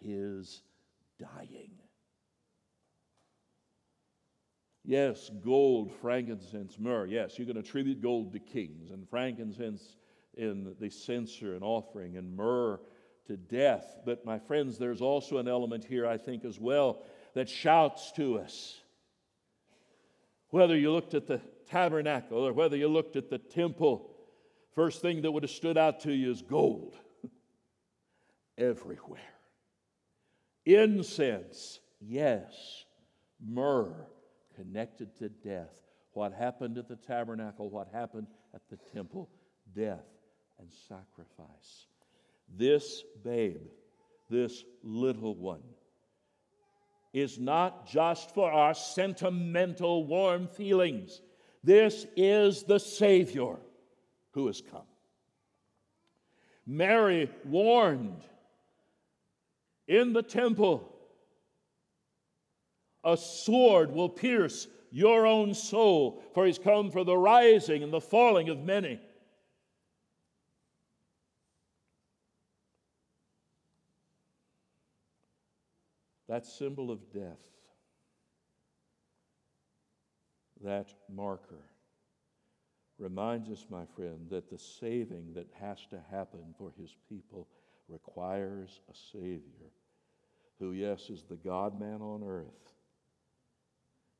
his 0.00 0.62
dying. 1.18 1.70
Yes, 4.84 5.30
gold, 5.42 5.92
frankincense, 6.02 6.78
myrrh. 6.78 7.06
Yes, 7.06 7.38
you 7.38 7.46
can 7.46 7.56
attribute 7.56 8.02
gold 8.02 8.32
to 8.34 8.38
kings, 8.38 8.90
and 8.90 9.08
frankincense 9.08 9.96
in 10.36 10.74
the 10.78 10.90
censer 10.90 11.54
and 11.54 11.64
offering, 11.64 12.16
and 12.16 12.36
myrrh 12.36 12.80
to 13.26 13.36
death. 13.36 13.98
But, 14.04 14.26
my 14.26 14.38
friends, 14.38 14.76
there's 14.76 15.00
also 15.00 15.38
an 15.38 15.48
element 15.48 15.84
here, 15.84 16.06
I 16.06 16.18
think, 16.18 16.44
as 16.44 16.60
well, 16.60 17.02
that 17.32 17.48
shouts 17.48 18.12
to 18.12 18.38
us. 18.38 18.80
Whether 20.54 20.76
you 20.76 20.92
looked 20.92 21.14
at 21.14 21.26
the 21.26 21.40
tabernacle 21.68 22.46
or 22.46 22.52
whether 22.52 22.76
you 22.76 22.86
looked 22.86 23.16
at 23.16 23.28
the 23.28 23.38
temple, 23.38 24.08
first 24.72 25.02
thing 25.02 25.22
that 25.22 25.32
would 25.32 25.42
have 25.42 25.50
stood 25.50 25.76
out 25.76 25.98
to 26.02 26.12
you 26.12 26.30
is 26.30 26.42
gold 26.42 26.94
everywhere. 28.56 29.34
Incense, 30.64 31.80
yes. 32.00 32.84
Myrrh, 33.44 34.06
connected 34.54 35.16
to 35.16 35.28
death. 35.28 35.74
What 36.12 36.32
happened 36.32 36.78
at 36.78 36.86
the 36.86 36.94
tabernacle, 36.94 37.68
what 37.68 37.88
happened 37.92 38.28
at 38.54 38.62
the 38.70 38.76
temple, 38.76 39.30
death 39.74 40.06
and 40.60 40.68
sacrifice. 40.86 41.88
This 42.56 43.02
babe, 43.24 43.72
this 44.30 44.62
little 44.84 45.34
one, 45.34 45.62
is 47.14 47.38
not 47.38 47.86
just 47.86 48.34
for 48.34 48.50
our 48.50 48.74
sentimental, 48.74 50.04
warm 50.04 50.48
feelings. 50.48 51.22
This 51.62 52.06
is 52.16 52.64
the 52.64 52.80
Savior 52.80 53.56
who 54.32 54.48
has 54.48 54.60
come. 54.60 54.82
Mary 56.66 57.30
warned 57.44 58.24
in 59.86 60.12
the 60.12 60.22
temple 60.22 60.90
a 63.04 63.16
sword 63.16 63.92
will 63.92 64.08
pierce 64.08 64.66
your 64.90 65.26
own 65.26 65.54
soul, 65.54 66.22
for 66.32 66.46
he's 66.46 66.58
come 66.58 66.90
for 66.90 67.04
the 67.04 67.16
rising 67.16 67.82
and 67.82 67.92
the 67.92 68.00
falling 68.00 68.48
of 68.48 68.64
many. 68.64 68.98
That 76.34 76.44
symbol 76.44 76.90
of 76.90 77.12
death, 77.12 77.46
that 80.64 80.92
marker, 81.08 81.62
reminds 82.98 83.50
us, 83.50 83.66
my 83.70 83.84
friend, 83.94 84.26
that 84.30 84.50
the 84.50 84.58
saving 84.58 85.34
that 85.34 85.46
has 85.60 85.78
to 85.90 86.00
happen 86.10 86.40
for 86.58 86.72
his 86.76 86.96
people 87.08 87.46
requires 87.88 88.80
a 88.90 88.96
Savior 89.12 89.70
who, 90.58 90.72
yes, 90.72 91.08
is 91.08 91.22
the 91.22 91.36
God 91.36 91.78
man 91.78 92.02
on 92.02 92.24
earth 92.26 92.74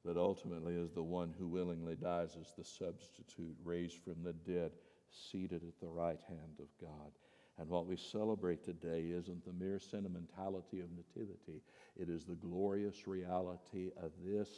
but 0.05 0.16
ultimately 0.16 0.74
is 0.74 0.92
the 0.92 1.03
one 1.03 1.35
who 1.38 1.48
willingly 1.48 1.96
dies 1.96 2.37
as 2.38 2.53
the 2.57 2.64
substitute, 2.64 3.57
raised 3.64 3.96
from 4.05 4.22
the 4.22 4.35
dead, 4.35 4.70
seated 5.11 5.62
at 5.62 5.81
the 5.81 5.88
right 5.88 6.20
hand 6.29 6.61
of 6.61 6.66
God. 6.79 7.11
And 7.59 7.69
what 7.69 7.87
we 7.87 7.97
celebrate 7.97 8.64
today 8.64 9.11
isn't 9.11 9.45
the 9.45 9.53
mere 9.53 9.79
sentimentality 9.79 10.81
of 10.81 10.88
Nativity, 10.90 11.62
it 11.97 12.09
is 12.09 12.25
the 12.25 12.35
glorious 12.35 13.07
reality 13.07 13.90
of 14.03 14.11
this 14.25 14.49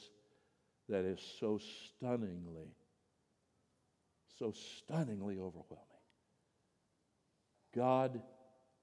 that 0.88 1.04
is 1.04 1.20
so 1.38 1.58
stunningly, 1.58 2.74
so 4.38 4.52
stunningly 4.52 5.38
overwhelming. 5.38 5.84
God 7.74 8.22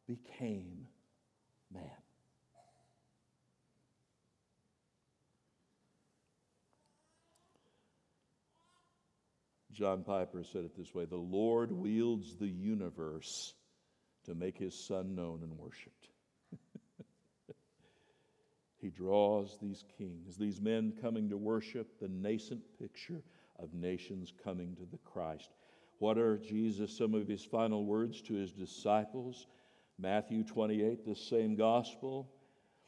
became 0.08 0.86
man. 1.74 1.90
John 9.72 10.04
Piper 10.04 10.44
said 10.44 10.66
it 10.66 10.78
this 10.78 10.94
way 10.94 11.06
The 11.06 11.16
Lord 11.16 11.72
wields 11.72 12.36
the 12.36 12.48
universe 12.48 13.56
to 14.26 14.36
make 14.36 14.58
his 14.58 14.74
son 14.74 15.16
known 15.16 15.40
and 15.44 15.58
worshiped. 15.58 16.08
he 18.82 18.90
draws 18.90 19.58
these 19.62 19.84
kings, 19.98 20.38
these 20.38 20.62
men 20.62 20.94
coming 21.02 21.30
to 21.30 21.38
worship, 21.38 22.00
the 22.00 22.08
nascent 22.08 22.62
picture 22.80 23.22
of 23.60 23.74
nations 23.74 24.34
coming 24.44 24.76
to 24.76 24.86
the 24.92 24.98
Christ. 25.00 25.52
What 26.00 26.18
are 26.18 26.38
Jesus, 26.38 26.96
some 26.96 27.14
of 27.14 27.28
his 27.28 27.46
final 27.46 27.86
words 27.86 28.22
to 28.24 28.34
his 28.34 28.52
disciples? 28.52 29.48
Matthew 29.98 30.44
28, 30.44 31.06
the 31.06 31.16
same 31.16 31.56
gospel. 31.56 32.30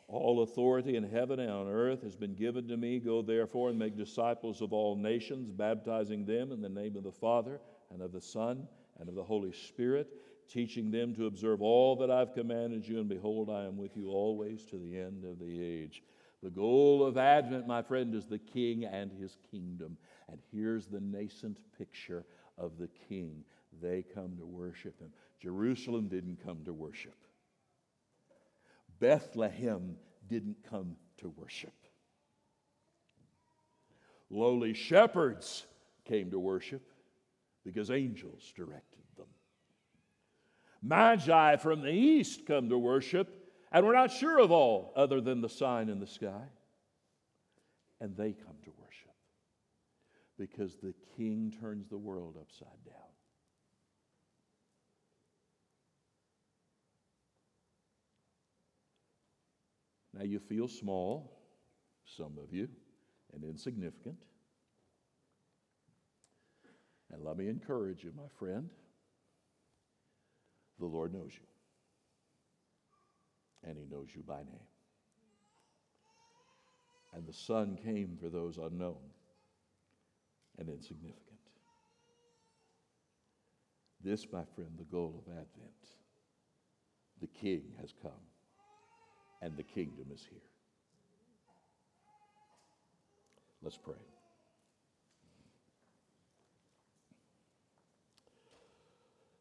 All 0.07 0.43
authority 0.43 0.97
in 0.97 1.03
heaven 1.03 1.39
and 1.39 1.51
on 1.51 1.67
earth 1.67 2.03
has 2.03 2.15
been 2.15 2.35
given 2.35 2.67
to 2.67 2.77
me. 2.77 2.99
Go 2.99 3.21
therefore 3.21 3.69
and 3.69 3.79
make 3.79 3.97
disciples 3.97 4.61
of 4.61 4.73
all 4.73 4.95
nations, 4.95 5.49
baptizing 5.49 6.25
them 6.25 6.51
in 6.51 6.61
the 6.61 6.69
name 6.69 6.95
of 6.95 7.03
the 7.03 7.11
Father 7.11 7.59
and 7.91 8.01
of 8.01 8.11
the 8.11 8.21
Son 8.21 8.67
and 8.99 9.09
of 9.09 9.15
the 9.15 9.23
Holy 9.23 9.51
Spirit, 9.51 10.07
teaching 10.47 10.91
them 10.91 11.13
to 11.15 11.25
observe 11.25 11.61
all 11.61 11.95
that 11.97 12.11
I've 12.11 12.33
commanded 12.33 12.87
you. 12.87 12.99
And 12.99 13.09
behold, 13.09 13.49
I 13.49 13.65
am 13.65 13.77
with 13.77 13.95
you 13.97 14.09
always 14.09 14.63
to 14.65 14.77
the 14.77 14.97
end 14.97 15.25
of 15.25 15.39
the 15.39 15.61
age. 15.63 16.03
The 16.43 16.49
goal 16.49 17.03
of 17.03 17.17
Advent, 17.17 17.67
my 17.67 17.81
friend, 17.81 18.13
is 18.13 18.25
the 18.25 18.37
King 18.39 18.85
and 18.85 19.11
his 19.11 19.37
kingdom. 19.49 19.97
And 20.29 20.39
here's 20.51 20.87
the 20.87 20.99
nascent 20.99 21.59
picture 21.77 22.25
of 22.57 22.77
the 22.77 22.89
King. 23.09 23.43
They 23.81 24.03
come 24.03 24.37
to 24.37 24.45
worship 24.45 24.99
him. 24.99 25.11
Jerusalem 25.41 26.07
didn't 26.07 26.43
come 26.43 26.63
to 26.65 26.73
worship. 26.73 27.15
Bethlehem 28.99 29.95
didn't 30.27 30.57
come 30.69 30.95
to 31.17 31.29
worship. 31.29 31.73
Lowly 34.29 34.73
shepherds 34.73 35.65
came 36.03 36.31
to 36.31 36.39
worship 36.39 36.91
because 37.63 37.91
angels 37.91 38.53
directed. 38.55 38.94
Magi 40.87 41.55
from 41.57 41.81
the 41.81 41.91
east 41.91 42.45
come 42.45 42.69
to 42.69 42.77
worship, 42.77 43.27
and 43.71 43.85
we're 43.85 43.95
not 43.95 44.11
sure 44.11 44.39
of 44.39 44.51
all 44.51 44.93
other 44.95 45.19
than 45.19 45.41
the 45.41 45.49
sign 45.49 45.89
in 45.89 45.99
the 45.99 46.07
sky. 46.07 46.43
And 47.99 48.15
they 48.15 48.33
come 48.33 48.55
to 48.63 48.71
worship 48.77 49.15
because 50.37 50.75
the 50.75 50.93
king 51.17 51.51
turns 51.59 51.89
the 51.89 51.97
world 51.97 52.35
upside 52.39 52.85
down. 52.85 52.93
Now 60.13 60.23
you 60.23 60.39
feel 60.39 60.67
small, 60.67 61.39
some 62.05 62.37
of 62.41 62.53
you, 62.53 62.69
and 63.33 63.43
insignificant. 63.43 64.17
And 67.11 67.23
let 67.23 67.37
me 67.37 67.47
encourage 67.47 68.03
you, 68.03 68.13
my 68.15 68.27
friend. 68.37 68.69
The 70.79 70.85
Lord 70.85 71.13
knows 71.13 71.31
you. 71.33 71.47
And 73.67 73.77
He 73.77 73.85
knows 73.85 74.09
you 74.13 74.23
by 74.27 74.37
name. 74.37 74.69
And 77.13 77.25
the 77.25 77.33
Son 77.33 77.77
came 77.83 78.17
for 78.21 78.29
those 78.29 78.57
unknown 78.57 78.97
and 80.57 80.69
insignificant. 80.69 81.21
This, 84.03 84.27
my 84.31 84.43
friend, 84.55 84.71
the 84.77 84.83
goal 84.85 85.23
of 85.25 85.31
Advent. 85.31 85.71
The 87.21 87.27
King 87.27 87.63
has 87.79 87.93
come 88.01 88.11
and 89.41 89.55
the 89.55 89.63
kingdom 89.63 90.07
is 90.13 90.25
here. 90.29 90.39
Let's 93.61 93.77
pray. 93.77 94.14